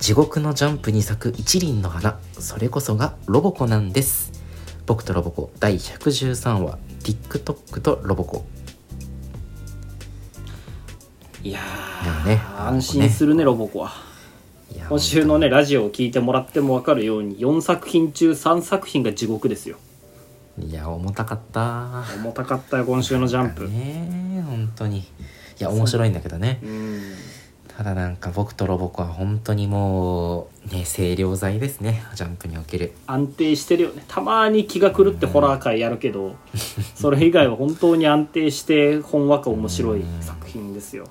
[0.00, 2.18] 地獄のジャンプに咲く一輪の花。
[2.32, 4.32] それこそがロボコなんです。
[4.86, 5.52] 僕とロボコ。
[5.60, 6.78] 第113話。
[7.04, 8.44] TikTok とロボコ。
[11.44, 12.42] ういやーいやね。
[12.58, 13.92] 安心するねロボコは。
[14.88, 19.76] 今週のねラジオを聞いてもらっても分かるように4作品中3作品が地獄ですよ。
[20.58, 23.68] いや重たかった重たかったよ今週のジャンプ。
[23.68, 25.04] ねえ本当に
[25.58, 26.60] いや面白いんだけどね。
[26.62, 27.00] うん。
[27.76, 32.02] ただなんか僕とロボコは本当にもうね清涼剤ですね。
[32.14, 32.92] ジャンプにおける。
[33.06, 34.02] 安定してるよね。
[34.08, 36.36] たまに気が狂ってホラー界やるけど、
[36.94, 41.06] それ以外は本当に安定してほんわか面白い作品ですよ。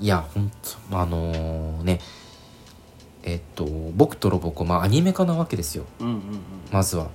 [0.00, 0.50] いや本
[0.90, 2.00] 当あのーね
[3.22, 5.84] えっと僕とロボコまあアニメ化なわけですよ。
[6.00, 6.22] うんうんうん。
[6.72, 7.08] まずは。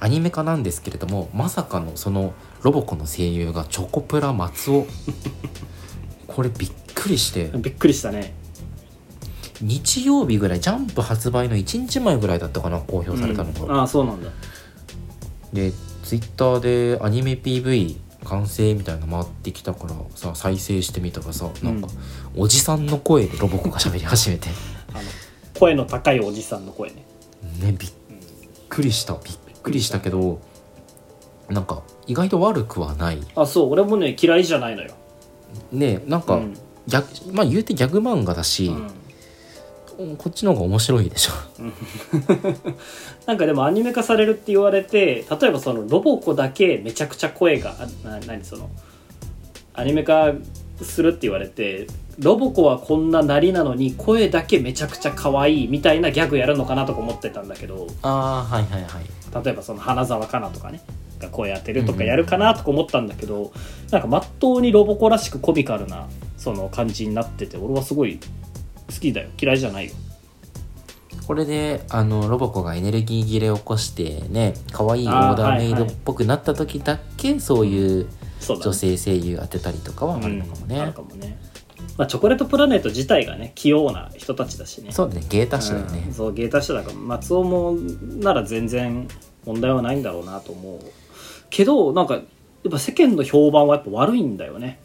[0.00, 4.86] アニメ化なんですけれどもまさかのそのロボコの声優がチョコプラ松尾。
[6.28, 7.50] これびっくりして。
[7.56, 8.34] びっくりしたね。
[9.60, 13.80] 日曜日ぐらいジャンプ発売の1日前ぐらいだったかな公表されたのが、うん。
[13.80, 14.30] ああそうなんだ。
[15.52, 15.72] で
[16.02, 16.60] ツイッター
[16.96, 21.88] でアニメ PV 完成みたいなの回ってきたからさ再生してみたらさなんか、
[22.36, 24.48] おじさんの声でロボコが喋り始めて。
[24.94, 25.02] あの
[25.58, 27.04] 声の高いおじさんの声ね。
[27.60, 27.90] ねびっ
[28.68, 29.14] くりした。
[29.14, 30.40] びっくりしたけど
[31.48, 33.18] なんか意外と悪くはない。
[33.34, 33.70] あそう。
[33.70, 34.92] 俺もね嫌いじゃないのよ。
[35.70, 36.56] ねなんか、うん。
[36.86, 38.66] 逆まあ言うてギャグ漫画だし、
[39.98, 40.16] うん。
[40.16, 41.32] こっちの方が面白いでしょ。
[43.26, 48.68] なんかでもアニメ化されるって言われて例えばそのロボコだけめちゃくちゃ声があな何その
[49.74, 50.32] アニメ化
[50.80, 51.86] するって言われて
[52.18, 57.86] ロボコはこんななりなのに声だけめちゃくちゃ可愛いみたいなギャグやるのかなとか思ってたんだけど。
[58.02, 59.44] ああはいはいはい。
[59.44, 60.80] 例えばその花澤香菜とかね
[61.22, 63.52] が声当てるとかやるかなとか思ったんだけど、
[63.90, 68.18] なんかまっとうにロボコらしくコミカルなその感じになってて俺はすごい
[68.88, 69.28] 好きだよ。
[69.40, 69.92] 嫌いじゃないよ。
[71.26, 78.06] これであのロボコがエネルギー切れを起こしてね可愛いオーダーメイドっぽくなった時だけそういう
[78.40, 81.38] 女性声優当てたりとかはあるのかもね、うんもね、
[81.96, 84.90] まあ、チョコレートプラネット自体がね器用な人たちだしね。
[84.90, 85.24] そうだね。
[85.28, 86.04] 芸達者だよね。
[86.08, 87.76] うん、そう芸達者だから松尾も
[88.18, 89.06] なら全然
[89.44, 90.80] 問題はないんだろうなと思う
[91.52, 92.24] けどなんかやっ
[92.70, 94.80] ぱ世間の評判はやっぱ悪いんだよね、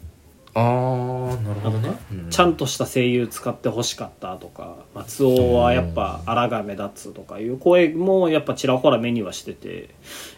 [0.54, 2.30] あーなるほどね、うん。
[2.30, 9.88] ちゃんとした声優使ってほしかったとか松尾はやっぱ荒が目立つとかいう声もやっぱちらほら目にはしててい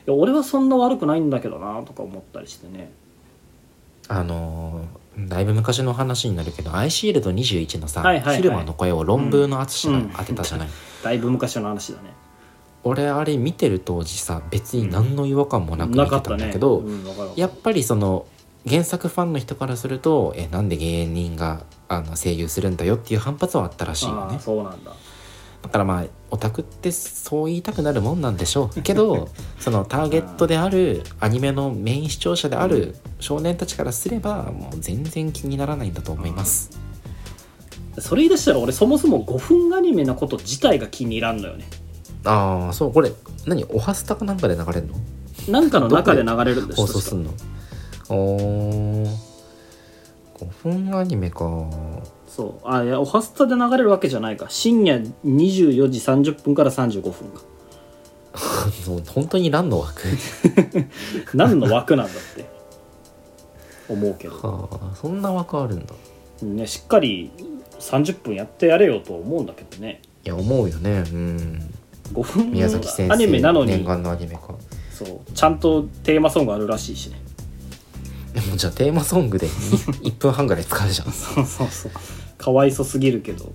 [0.06, 2.90] や俺はそんな悪くないんだけどなとか思ったりしてね。
[4.08, 8.36] あのーだいぶ昔の話になるけどアイシールド21のさ、はいはいはい。
[8.36, 10.68] シルマの声を論文の淳うんが当てたじゃない、
[11.02, 12.10] だいぶ昔の話だね
[12.82, 17.40] 俺あれ見てる当時さ別に何の違和感もなく見てたんだけど、うんわかるわかる。
[17.40, 18.26] やっぱりその
[18.68, 24.38] 原作ファンの人からするとえなんで芸人があの声優するんだよっていう反発はあったらしいよね。
[24.38, 24.92] そうなんだ。
[25.62, 29.28] だからまあオタクってそう言いたくなるもんなんでしょうけど
[29.60, 36.70] そのターゲットであるアニメのメイン視聴者である少年たちからすればもう全然気にならないんだと思います、
[37.98, 41.68] それ言い出したら俺そもそも5分アニメのこと自体が気に入らんのよね
[42.24, 43.12] ああそうこれ
[43.46, 44.94] 何おはスタかなんかで流れるの？
[45.48, 47.30] なんかの中で流れるんです放送すんの？
[48.08, 49.30] おー。
[50.40, 50.46] 5
[50.86, 51.68] 分アニメか。
[52.26, 52.68] そう。
[52.68, 54.46] あいやおはスタで流れるわけじゃないか。
[54.48, 57.42] 深夜24時30分から35分か。
[59.12, 60.02] 本当に何の枠？
[61.34, 62.48] 何の枠なんだって。
[63.88, 65.94] 思うけど、はあそんな枠あるんだ。
[66.42, 67.30] ね、しっかり
[67.80, 70.00] 30分やってやれよと思うんだけどね。
[70.24, 71.04] いや思うよね。
[71.12, 71.69] うん
[72.12, 73.72] 5分宮崎先生アニメなのに。
[73.72, 74.54] 念願のアニメか。
[74.90, 75.32] そう。
[75.32, 77.20] ちゃんとテーマソングあるらしいしね。
[78.34, 79.46] でもじゃあテーマソングで
[80.02, 81.12] 1分半ぐらい使うじゃん。
[81.12, 81.92] そうそうそう。
[82.38, 83.52] かわいそすぎるけど。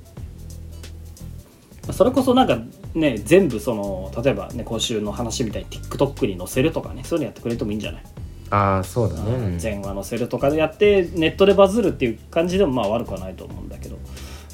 [1.91, 2.59] それこそなんか
[2.95, 8.03] ね全部その例えばね今週の話みたいに TikTok に載せるとかねそういうのやってくれてもいいんじゃない、
[8.49, 9.59] ああそうだね、うん。
[9.59, 13.97] 全話載せるとかでやってネットでバズるっていう感じでもまあ悪くはないと思うんだけど。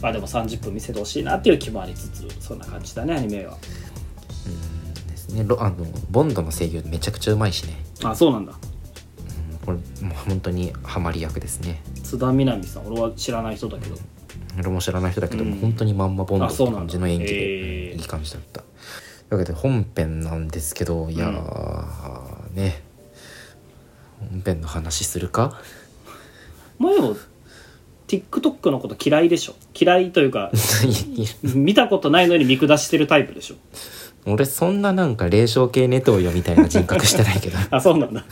[0.02, 3.56] まあでも30分見せてほしいなっていう気もありつつそんな感じだねアニメは
[5.34, 5.76] ねロあの
[6.10, 8.54] ボンドの声優めちゃくちゃうまいしね、あそうなんだ。
[8.54, 8.62] うん
[9.66, 11.82] これもう本当にハマり役ですね。
[12.04, 13.96] 津田みなみさん俺は知らない人だけど。
[14.60, 15.60] 俺も知らない人だけど、うん。
[15.60, 17.32] 本当にまんまボンドって感じの演技で、
[17.92, 18.62] へーいい感じだった。
[18.62, 18.68] とい
[19.32, 22.84] うわけで本編なんですけどいやー、ね。
[24.20, 25.62] 本編の話するか？
[26.80, 27.16] 前も
[28.08, 29.54] TikTok のこと嫌いでしょ。
[29.80, 30.52] 嫌いというか
[31.44, 33.56] 見たことないのに見下してるタイプでしょ
[34.28, 37.58] 俺そんななんか霊障系ネトウヨみたいな人格してないけど。
[37.72, 38.24] あそうなんだ。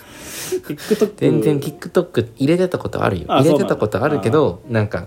[0.67, 5.05] TikTok 全然 TikTok 入れてたことあるよあ入れてたことあるけどなんか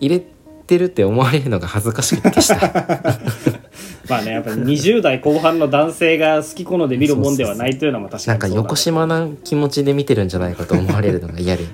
[0.00, 0.24] 入れ
[0.66, 2.56] てるって思われるのが恥ずかしくてした。
[4.08, 11.64] まあねやっぱり20代後半の男性が好き好んで見るもんではないというのは確かなんか横島な気持ちで見てるんじゃないかと思われるのが嫌で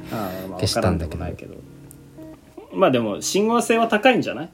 [0.61, 1.25] 消したんだけど。
[2.75, 4.49] まあでも親和性は高いんじゃない？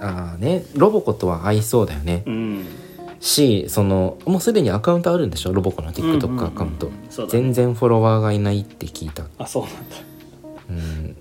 [0.00, 2.22] ああねロボコとは合いそうだよね。
[2.26, 2.64] うん
[3.22, 5.52] しそのもうすでにアカウントあるんでしょ？
[5.52, 6.90] ロボコの TikTok アカウント、
[7.28, 9.24] 全然フォロワーがいないって聞いた。
[9.38, 9.96] あそうなんだ。
[10.70, 11.16] うん。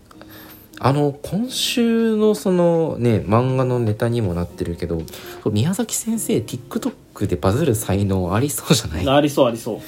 [0.79, 5.03] あの今週のそのね漫画のネタにもなってるけど
[5.51, 9.07] 宮崎先生 TikTok でバズる才能ありそうじゃない？
[9.07, 9.79] ありそうありそう。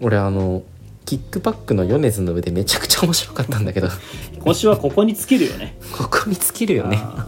[0.00, 0.62] 俺あの
[1.04, 3.88] キックパックの米津の上でめちゃくちゃ面白かったんだけど。
[4.42, 5.76] 今週はここに尽きるよね。
[5.94, 6.96] ここに尽きるよね。
[6.98, 7.26] あ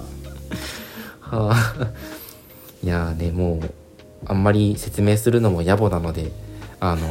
[1.37, 1.91] はあ
[2.87, 3.71] いやーねもう
[4.27, 6.31] あんまり説明するのも野暮なので
[6.79, 7.09] あの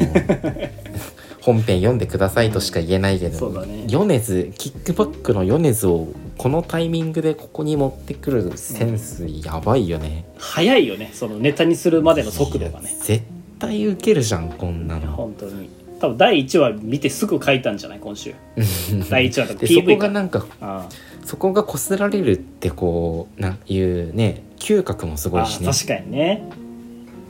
[1.41, 3.83] 本編読んでくださいとしか言えないけど、そうだね。
[3.87, 6.07] 米津キックバックの米津を
[6.37, 12.95] このタイミングでここに持ってくるセンスやばいよね、ー早いよねそのネタにするまでの速度がね。
[13.01, 13.25] 絶
[13.59, 15.11] 対ウケるじゃんこんなの。
[15.11, 15.69] 本当に。
[15.99, 18.33] 多分第1話見てすぐ書いたんじゃない今週。
[19.11, 20.87] 第1話とかでそこ PV かがなんかあ。
[21.25, 25.69] そこがこすられるってこうなんいうね嗅覚もすあごいしね。
[25.69, 26.43] あ確かにね。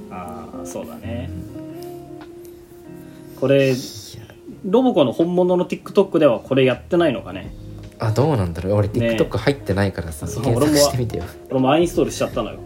[0.10, 1.30] ああそうだね。
[3.42, 3.76] これ
[4.64, 7.54] ロボコの本物の TikTok ではこれやってないのかね？
[8.00, 8.74] あどうなんだろう。
[8.76, 11.26] 俺ね TikTok 入ってないからさ、そう検索してみてよ。
[11.52, 12.60] 俺もアインストールしちゃったのよ。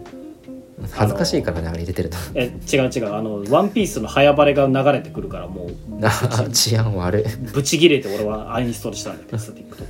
[0.92, 2.16] 恥ずかしいからねあれ入れてると。
[2.34, 3.12] え違う違う。
[3.14, 5.70] あの「ワンピースの早バレが流れてくるからもう
[6.02, 7.24] あ治安悪い。
[7.52, 9.86] ブチギレて俺はアインストールしたんだけどさ TikTok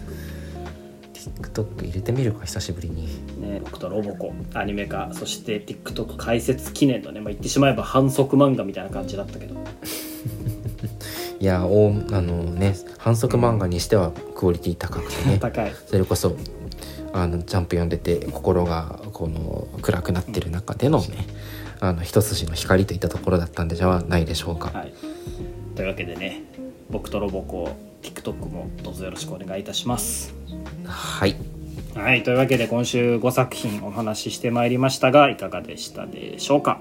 [1.43, 3.09] TikTok 入れてみるか久しぶりに
[3.41, 9.57] ね、僕とロボコアニメ化そして TikTok 開設記念のね、まあ、言ってしまえば反則漫画みたいな感じだったけど。
[11.41, 15.39] いやおあのね反則漫画にしてはクオリティ高くてね。
[15.41, 15.73] 高い。
[15.87, 16.37] それこそ
[17.15, 21.27] あのジャンプ読んでて心がこの暗くなってる中でのね
[21.81, 24.93] あの一筋の光といったところだったんでじゃないでしょうか、はい。
[25.75, 26.45] というわけでね
[26.91, 27.71] 僕とロボコ
[28.03, 30.35] TikTok もどうぞよろしくお願いいたします。
[30.85, 31.37] はい
[31.95, 36.81] はいというわけで今週5作品お話ししてまいりましたがいかがでしたでしょうか？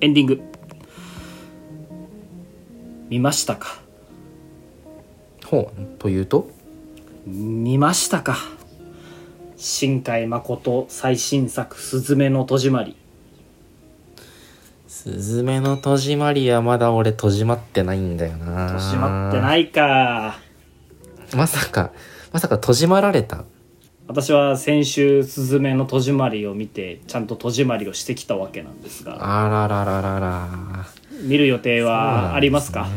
[0.00, 0.42] エンディング。
[3.08, 3.80] 見ましたか？
[5.46, 6.50] ほうというと？
[7.26, 8.36] 見ましたか？
[9.56, 12.96] 新海誠最新作「すずめの戸締まり
[14.88, 18.68] 「すずめの戸締まり」はまだ俺戸締まってないんだよ」な。
[18.68, 20.38] 戸締まってないか。
[21.34, 21.92] まさか
[22.34, 23.44] まさか戸締まられた？
[24.08, 30.48] 私は先週「すずめの戸締まり」を見てちゃんと戸締まりをしてきたわけなんですがあららららら。
[31.22, 32.88] 見る予定はありますか？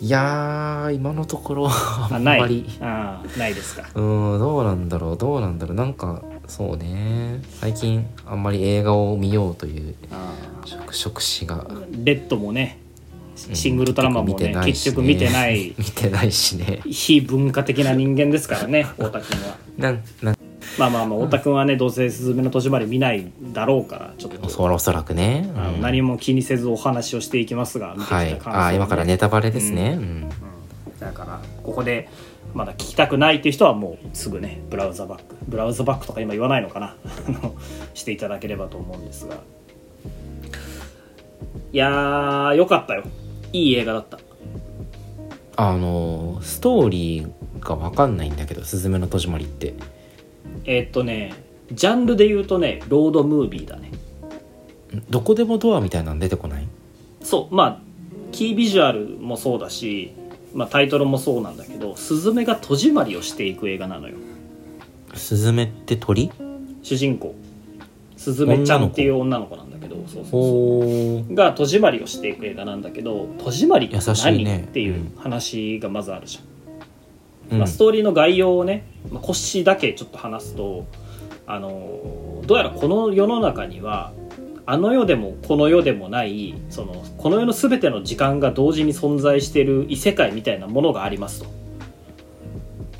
[0.00, 2.64] いやー今のところああないんまり。
[2.80, 3.90] ああないですか。
[3.94, 5.76] うんどうなんだろうどうなんだろう。
[5.76, 7.42] なんかそうね。
[7.60, 10.32] 最近あんまり映画を見ようというあ
[10.64, 11.66] 触触手が。
[11.68, 12.78] あレッドもね
[13.52, 15.74] シングルトラマンもね,、うん結局見てない。
[15.78, 16.80] 見てないしね。
[16.86, 19.56] 非文化的な人間ですからね 太田君は。
[19.78, 20.36] なんなん。
[20.78, 24.46] まあまあまあ太田君はねどうせ「すずめの戸締まり」見ないだろうからちょっと。
[24.46, 25.48] おそおそらくね、
[25.80, 30.28] 何も気にせずお話をしていきますがはいあ今からネタバレですね、うん。
[30.98, 32.08] だからここで
[32.54, 35.36] まだ聞きたくないっていう人はもうすぐねブラウザバック。
[35.46, 36.96] ブラウザバックとか今言わないのかな。
[37.94, 39.36] していただければと思うんですが。
[41.72, 43.02] いやーよかったよ
[43.54, 44.18] いい映画だった。
[45.56, 49.74] あのストーリーが分かんないんだけど「すずめの戸締まり」って。
[50.64, 51.32] えーっとね
[51.72, 53.92] ジャンルで言うとねロードムービーだね。
[55.08, 56.66] どこでもドアみたいなの出てこない？
[57.22, 57.80] そうまあ
[58.32, 60.12] キービジュアルもそうだし、
[60.52, 64.16] まあ、タイトルもそうなんだけどスズメが戸締まりをしていく映画なのよ。
[65.14, 66.32] スズメって鳥？
[66.82, 67.36] 主人公
[68.16, 71.34] スズメちゃんっていう女の子なんだけどそうそうそう。
[71.34, 74.64] が戸締まりをしていく映画なんだけど戸締まりって何、ね。
[74.68, 76.44] っていう話がまずあるじゃん、
[77.52, 77.58] うん。
[77.58, 80.86] まあ、ストーリーの概要をね、まあ、腰だけちょっと話すと
[81.46, 84.12] あのどうやらこの世の中には
[84.66, 91.50] あの世でもこの世でもないそのこの世の全ての時間が同時に存在している異世界みたいなものがありますと。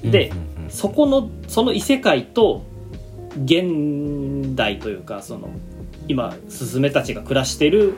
[0.04, 0.30] で
[0.68, 2.62] そこのその異世界と
[3.42, 5.50] 現代というかその
[6.08, 7.94] 今スズメたちが暮らしてる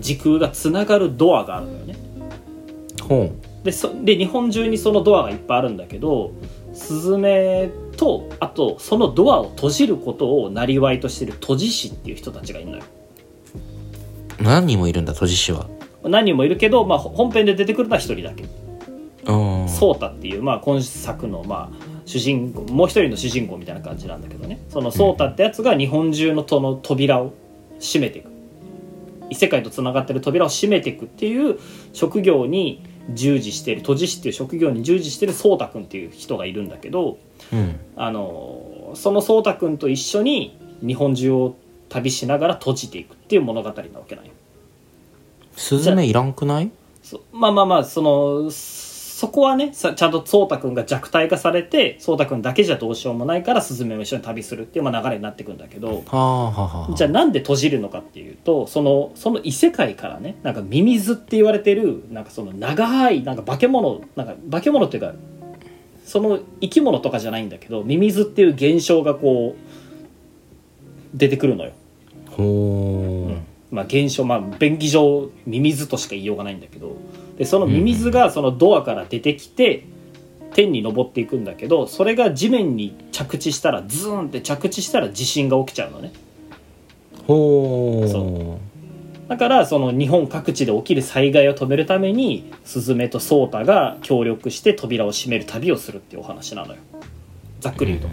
[0.00, 1.96] 時空がつながるドアがあるのよね。
[3.02, 3.32] ほ
[3.62, 6.32] でそで日本中にそのドアがいっぱいあるんだけど
[6.74, 12.82] スズメとあとそのドアを閉じることを生りとしてる閉じ師っていう人たちがいるのよ。
[14.40, 15.68] 何人もいるんだ閉じ師は。
[16.02, 18.44] 何人もいるけど、まあ、本編で出てくるのは一人だけ。
[19.26, 24.60] うんソータっていう、まあ、今作の、まあ、主人公もう一人の主人公みたいな感じなんだけどね。
[24.68, 27.32] そのソータってやつが日本中のとの扉を
[27.80, 28.30] 閉めていく。
[29.30, 31.58] 異世界とつながってる扉を閉めていくっていう
[31.94, 32.82] 職業に
[33.14, 37.18] 従事している閉じ師っていう職業に従事しているソータ君っていう人がいるんだけど
[37.52, 37.80] うん。
[37.96, 41.56] あのそのソータ君と一緒に日本中を
[41.88, 44.30] 旅しながら閉じていくっていう物語なわけなんよ。
[45.56, 46.70] スズメいらんくない？
[47.02, 48.50] そまあまあまあその
[49.14, 56.96] そこはねさちゃんと颯太君が弱体化されて颯太君だけじゃどうしようもないからスズメも一緒に旅するっていうまあ流れになっていくんだけどはあはあはあ。
[56.96, 65.14] じゃあなんで閉じるのかっていうとそのその異世界からねなんかミミズって言われてるなんかその長いなんか化け物なんか化け物っていうか
[66.04, 71.70] その生き物とかじゃないんだけどミミズっていう現象がこう出てくるのよ。
[72.30, 73.72] ほう。
[73.72, 76.96] まあ、現象まあ便宜上ミミズとしか言いようがないんだけど
[77.36, 79.86] でそのミミズがそのドアから出てきて、
[80.54, 86.12] 天に登っていくんだけどそれが地面に着地したらズーンって着地したら地震が起きちゃうのね。
[87.26, 88.08] ほう。
[88.08, 88.58] そ
[89.28, 96.80] だからその日本各地で起きる災害を止めるためにスズメとソータが協力して扉を閉める旅をするっていうお話なのよ。
[97.60, 98.04] ざっくり言う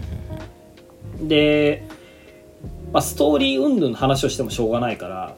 [1.20, 1.28] と。
[1.28, 1.86] で、
[2.92, 5.36] まあ、ストーリー云々の話をしてもしょうがないから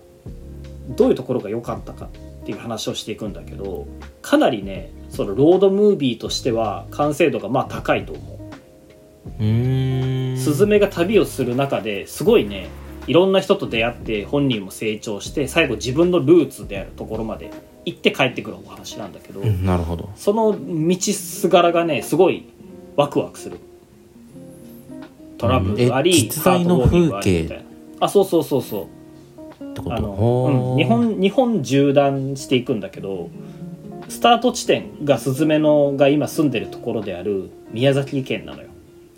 [0.91, 2.07] どういうところが良かったか。
[2.07, 2.09] っ
[2.45, 3.87] ていう話をしていくんだけど
[4.23, 8.35] かなりねそのロードムービーとしては完成度がまあ高いと思う。
[10.39, 12.69] スズメが旅をする中ですごいね
[13.07, 17.51] いろんな人と出会って本人も成長して最後自分のルーツであるところまで
[17.85, 20.11] 行って帰ってくるお話なんだけど、うんなるほど。
[20.17, 22.47] その道すがらがねすごい
[22.97, 23.59] ワクワクする。
[25.39, 27.43] トラブルがあり、うんえ実在の風景。
[27.43, 27.65] みたいな。
[28.01, 28.87] あそうそうそうそう
[29.75, 29.97] ってこと？
[29.97, 33.29] あの、ほううん、日本日本縦断していくんだけど
[34.09, 38.69] スタート地点がスズメのが今住んでるところである宮崎県なのよ。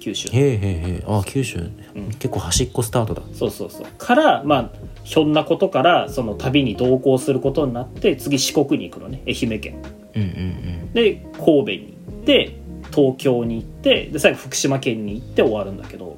[0.00, 0.28] 九州。
[0.28, 0.58] のへえへえへ
[1.00, 1.70] えあ九州、
[2.18, 3.22] 結構端っこスタートだ。
[3.32, 3.86] そうそうそう。
[3.98, 4.70] からまあ
[5.04, 9.22] ひょんなことからその旅に同行することになって次四国に行くのね。
[9.26, 9.82] 愛媛県。
[10.14, 12.56] うんうんで神戸に行って
[12.94, 16.16] 東京に行ってで最後福島県に行って終わるんだけど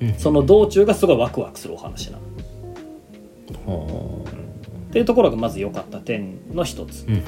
[0.00, 2.22] うんその道中がすごいワクワクするお話なの。
[2.24, 2.27] ほ
[3.68, 7.04] っていうところがまず良かった点の一つ。
[7.06, 7.22] ううんうん。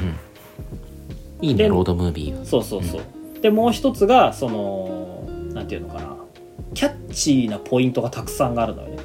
[1.43, 2.45] いいねでロードムービーは。
[2.45, 6.17] そうそうそう、でもう一つがそのなんていうのかな。
[6.75, 8.99] キャッチーなポイントがたくさんあるのよね。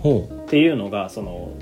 [0.00, 1.52] ほっていうのがその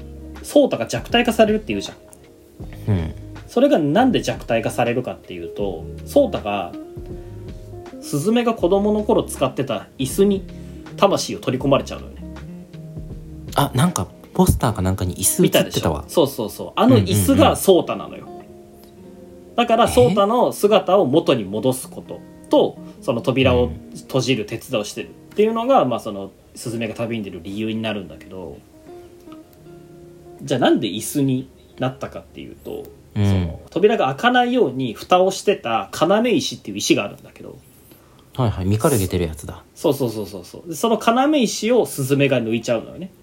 [0.42, 2.92] ソータが弱体化されるっていうじゃん。
[2.92, 3.14] ううん。
[3.46, 6.72] それがなんで弱体化されるかっていうとソータが
[8.00, 10.44] スズメが子供の頃使ってた椅子に
[10.96, 12.22] 魂を取り込まれちゃうのよね。
[13.54, 14.06] あなんか
[14.39, 16.05] ポスターかなんかに椅子映ってたわ。
[16.07, 16.72] そうそうそう。
[16.76, 18.28] あの椅子がソータなのよ、
[19.57, 28.59] だからソータの姿を元に戻すこととその扉を閉じる手伝いをしてるっていうのが、まあ、そのスズメが旅に出る理由になるんだけど
[30.43, 32.84] じゃあなんで椅子になったかっていうと、
[33.16, 33.26] うん。
[33.26, 37.59] その扉が開かないように蓋をしてた要石っていう石があるんだけど
[38.36, 38.66] はいはい。
[38.66, 39.64] ミカルゲてるやつだ。
[39.74, 40.68] そうそうそうそうそう。
[40.68, 43.11] でその要石をスズメが抜いちゃうのよね。
[43.12, 43.17] うん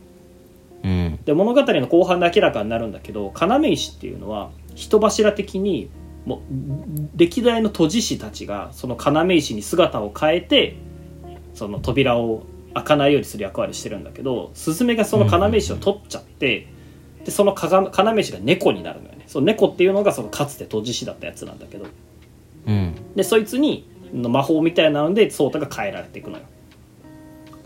[1.26, 5.90] で物語の後半で明らかになるんだけど要石っていうのは人柱的に
[6.26, 6.40] もう
[7.16, 10.76] 歴代の都知師たちがその要石に姿を変えて
[11.54, 16.68] その扉を開かないようにする役割してるんだけどスズメがその要石を取っちゃって、
[17.24, 19.24] でその要石が猫になるのよね。
[19.28, 21.86] その猫っていうのがそのかつて都知師だったやつなんだけど。
[22.68, 22.96] うん。
[23.16, 26.44] でそいつにの魔法みたいなので颯太が変えられていくのよ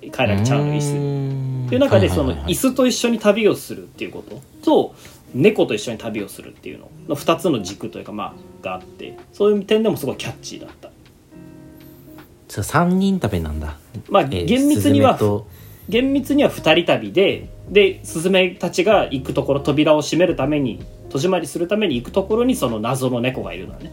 [0.02, 1.66] 変えられちゃうの椅子。
[1.68, 4.96] っていう中でその椅子と一緒に旅をするっていうことと
[5.34, 6.90] 猫と一緒に旅をするっていうの。
[7.10, 9.18] の2つの軸というかまあがあって。
[9.34, 10.90] そういう点でもすごいキャッチーだった。
[12.48, 13.78] そう3人旅なんだ。
[14.10, 15.20] まあえー厳密には
[15.88, 23.92] 厳密には2人旅ででスズメたちが行くところ扉を閉めるために戸締まりするために行くところにその謎の猫がいるのね。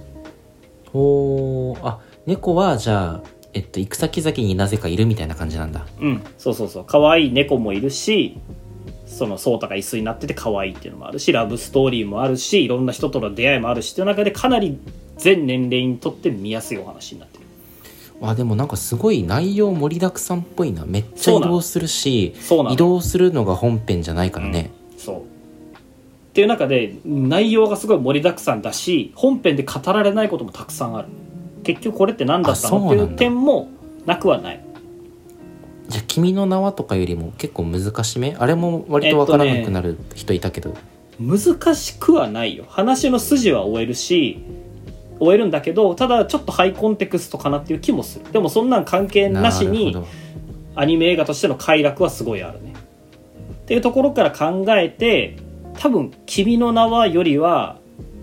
[0.93, 5.87] ほうあ猫はじゃあえっと行く先々になぜかいるみたいな感じなんだ。
[5.99, 6.23] うん。
[6.37, 6.85] そうそうそう。
[6.87, 8.37] 可愛い猫もいるし
[9.07, 14.79] そのソータが椅子になってて可愛いっていうのもあるしラブストーリーもあるしいろんな人との出会いもあるしっていう中でかなり
[15.17, 17.47] 全年齢にとって見やすいお話になってる。
[18.21, 20.85] あでもなんかすごい内容盛りだくさんっぽいな。
[20.85, 22.35] めっちゃ移動するし
[22.71, 25.17] 移動するのが本編じゃないからね、そう。
[25.21, 25.23] っ
[26.35, 31.09] ていう中で内容がすごい盛りだくさんだし本編で語られないこともたくさんある
[31.67, 33.69] 結局これって何だったのっていう点も
[34.07, 34.61] なくはない。
[35.89, 38.37] じゃあ「君の名は」とかよりも結構難しめ？
[38.39, 40.75] あれも割とわからなくなる人いたけど、
[41.19, 42.65] 難しくはないよ。
[42.69, 44.39] 話の筋は終えるし
[45.19, 48.31] 終えるんだけどただちょっとハイコンテクストかなっていう気もする。
[48.33, 49.97] でもそんなん関係なしに
[50.75, 52.75] アニメ映画としての快楽はすごいあるね。
[53.63, 55.37] っていうところから考えて
[55.79, 57.79] 多分「君の名は」よりは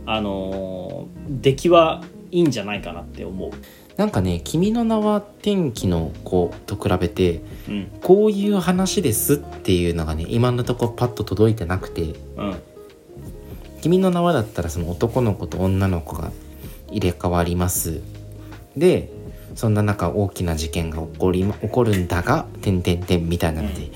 [0.06, 2.04] あのー出来は
[2.34, 3.52] いいんじゃないかなって思う。
[3.96, 7.88] なんかね「君の名は天気の子」と比べてうん。
[8.02, 12.56] こういう話ですっていうのがね今のところパッと届いてなくてうん
[13.82, 16.32] 「君の名は」だったらその男の子と女の子が
[16.90, 18.02] 入れ替わります。
[18.76, 19.12] で
[19.54, 23.92] そんな中大きな事件が起こり起こるんだが「てんてんてん」みたいなので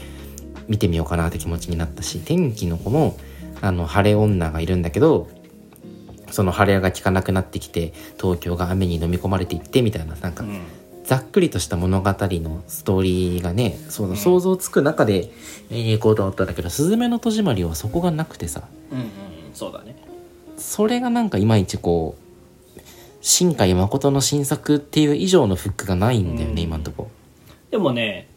[0.68, 3.18] 見てみようかなって気持ちになったし天気の子も
[3.62, 5.28] あの晴れ女がいるんだけど
[6.32, 10.62] その晴れが効かなくなってきて東京が雨に飲み込まれていってみたいななんかうん。
[11.06, 15.32] ざっくりとした物語のストーリーがねその想像つく中で
[15.72, 18.64] 見に行こうと思ったんだけど「すずめの戸締まり」はそこがなくてさ。
[18.92, 19.06] うんうん
[19.54, 19.96] そうだね。
[20.58, 22.16] それがなんかいまいちこ
[22.76, 22.82] う
[23.22, 26.60] 新海誠の新作っていう以上のフックがないんだよね、うん。
[26.60, 27.10] 今んとこ。
[27.72, 28.28] でもね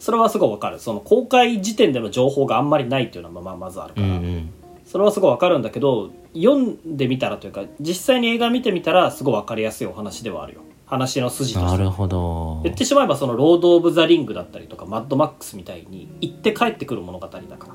[0.00, 0.80] それはすごいわかる。
[0.80, 4.50] その公開時点での情報があんまりないっていうのはまあまずあるかうんら、うん
[4.92, 10.60] それはすごいわかるんだけど読んでみたらというか実際に映画見てみたらすごいわかりやすいお話ではあるよ。
[10.84, 11.78] 話の筋として。
[11.78, 12.60] なるほど。
[12.62, 17.74] 言ってしまえばその「ロード・オブ・ザ・リング」だったりとか「マッドマックス」みたいに行って帰ってくる物語だから。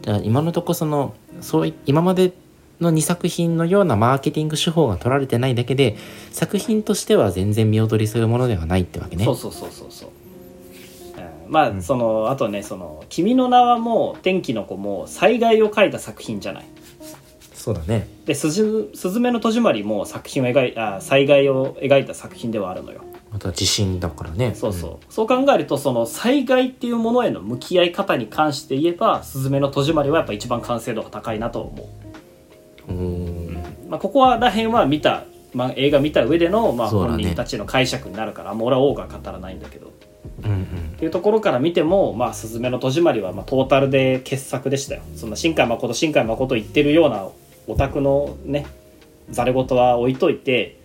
[0.00, 1.12] じゃあ今のとこその
[1.42, 2.32] そうい今まで
[2.80, 5.98] の2作品のようなマーケティング手法が取られてないだけで
[6.32, 9.26] 作品としては全然見劣りするものではないってわけね。
[9.26, 10.08] そうそうそうそうそう、
[11.46, 11.52] うん。
[11.52, 16.64] まあ、そのあとねその「君の名は」も「天気の子」も災害を描いた作品じゃない。
[17.54, 18.08] そうだね。
[18.26, 23.02] で「すずすずめの戸締まり」も作品を描いあ災害を描いた作品ではあるのよ。
[23.32, 24.54] また地震だからね。
[24.54, 31.82] そうそう、そう考えるとその災害っていうものへの向き合い方に関して言えば「すずめの戸締まり」はやっぱ一番完成度が高いなと思
[32.88, 32.92] う。
[32.92, 33.00] うんう
[33.50, 33.64] ん。
[33.88, 39.86] まあ、ここはらへんは見た、まあ、映画見た上での、まあ、本人たちの解釈になるから、もう俺は多くは語らないんだけど。
[39.86, 39.90] っ
[40.42, 40.66] うんうん。
[40.98, 45.02] ていうところから見ても「まあ、すずめの戸締まりは」まあ、トータルで傑作でしたよ。
[45.16, 47.28] そんな新海誠新海誠言ってるような
[47.66, 48.66] オタクのね
[49.30, 50.78] ざれ言は置いといて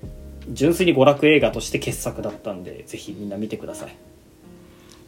[0.52, 3.96] 純粋に娯楽映画として傑作だったんでぜひみんな見てください、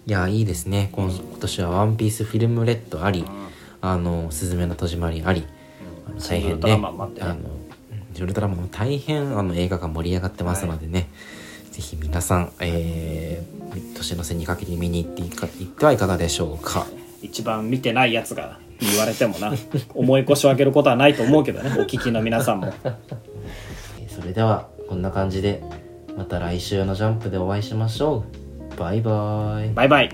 [0.05, 0.89] いやいいですね。
[0.91, 3.25] 今今年は「ワンピースフィルムレッドあり
[3.81, 5.45] 「あのすずめの戸締まり」あり
[6.07, 6.77] あの大変ね。
[6.77, 7.27] マンもあってね。
[7.27, 7.39] あの
[8.19, 11.07] ウルトラマンも大変あの映画が盛り上がってますのでね、
[11.71, 16.85] ぜひ皆さん、えー、年の瀬にかけて見に行っていか行ってはいかがでしょうか？
[17.21, 19.53] 一番見てないやつが言われてもな
[19.93, 22.73] 重い腰を上げることはないと思うけどね お聞きの皆さんも。
[24.09, 25.63] それではこんな感じで
[26.17, 28.25] また来週のジャンプでお会いしましょ
[28.73, 28.77] う。
[28.77, 29.69] バイバイ。
[29.73, 30.09] バイバイ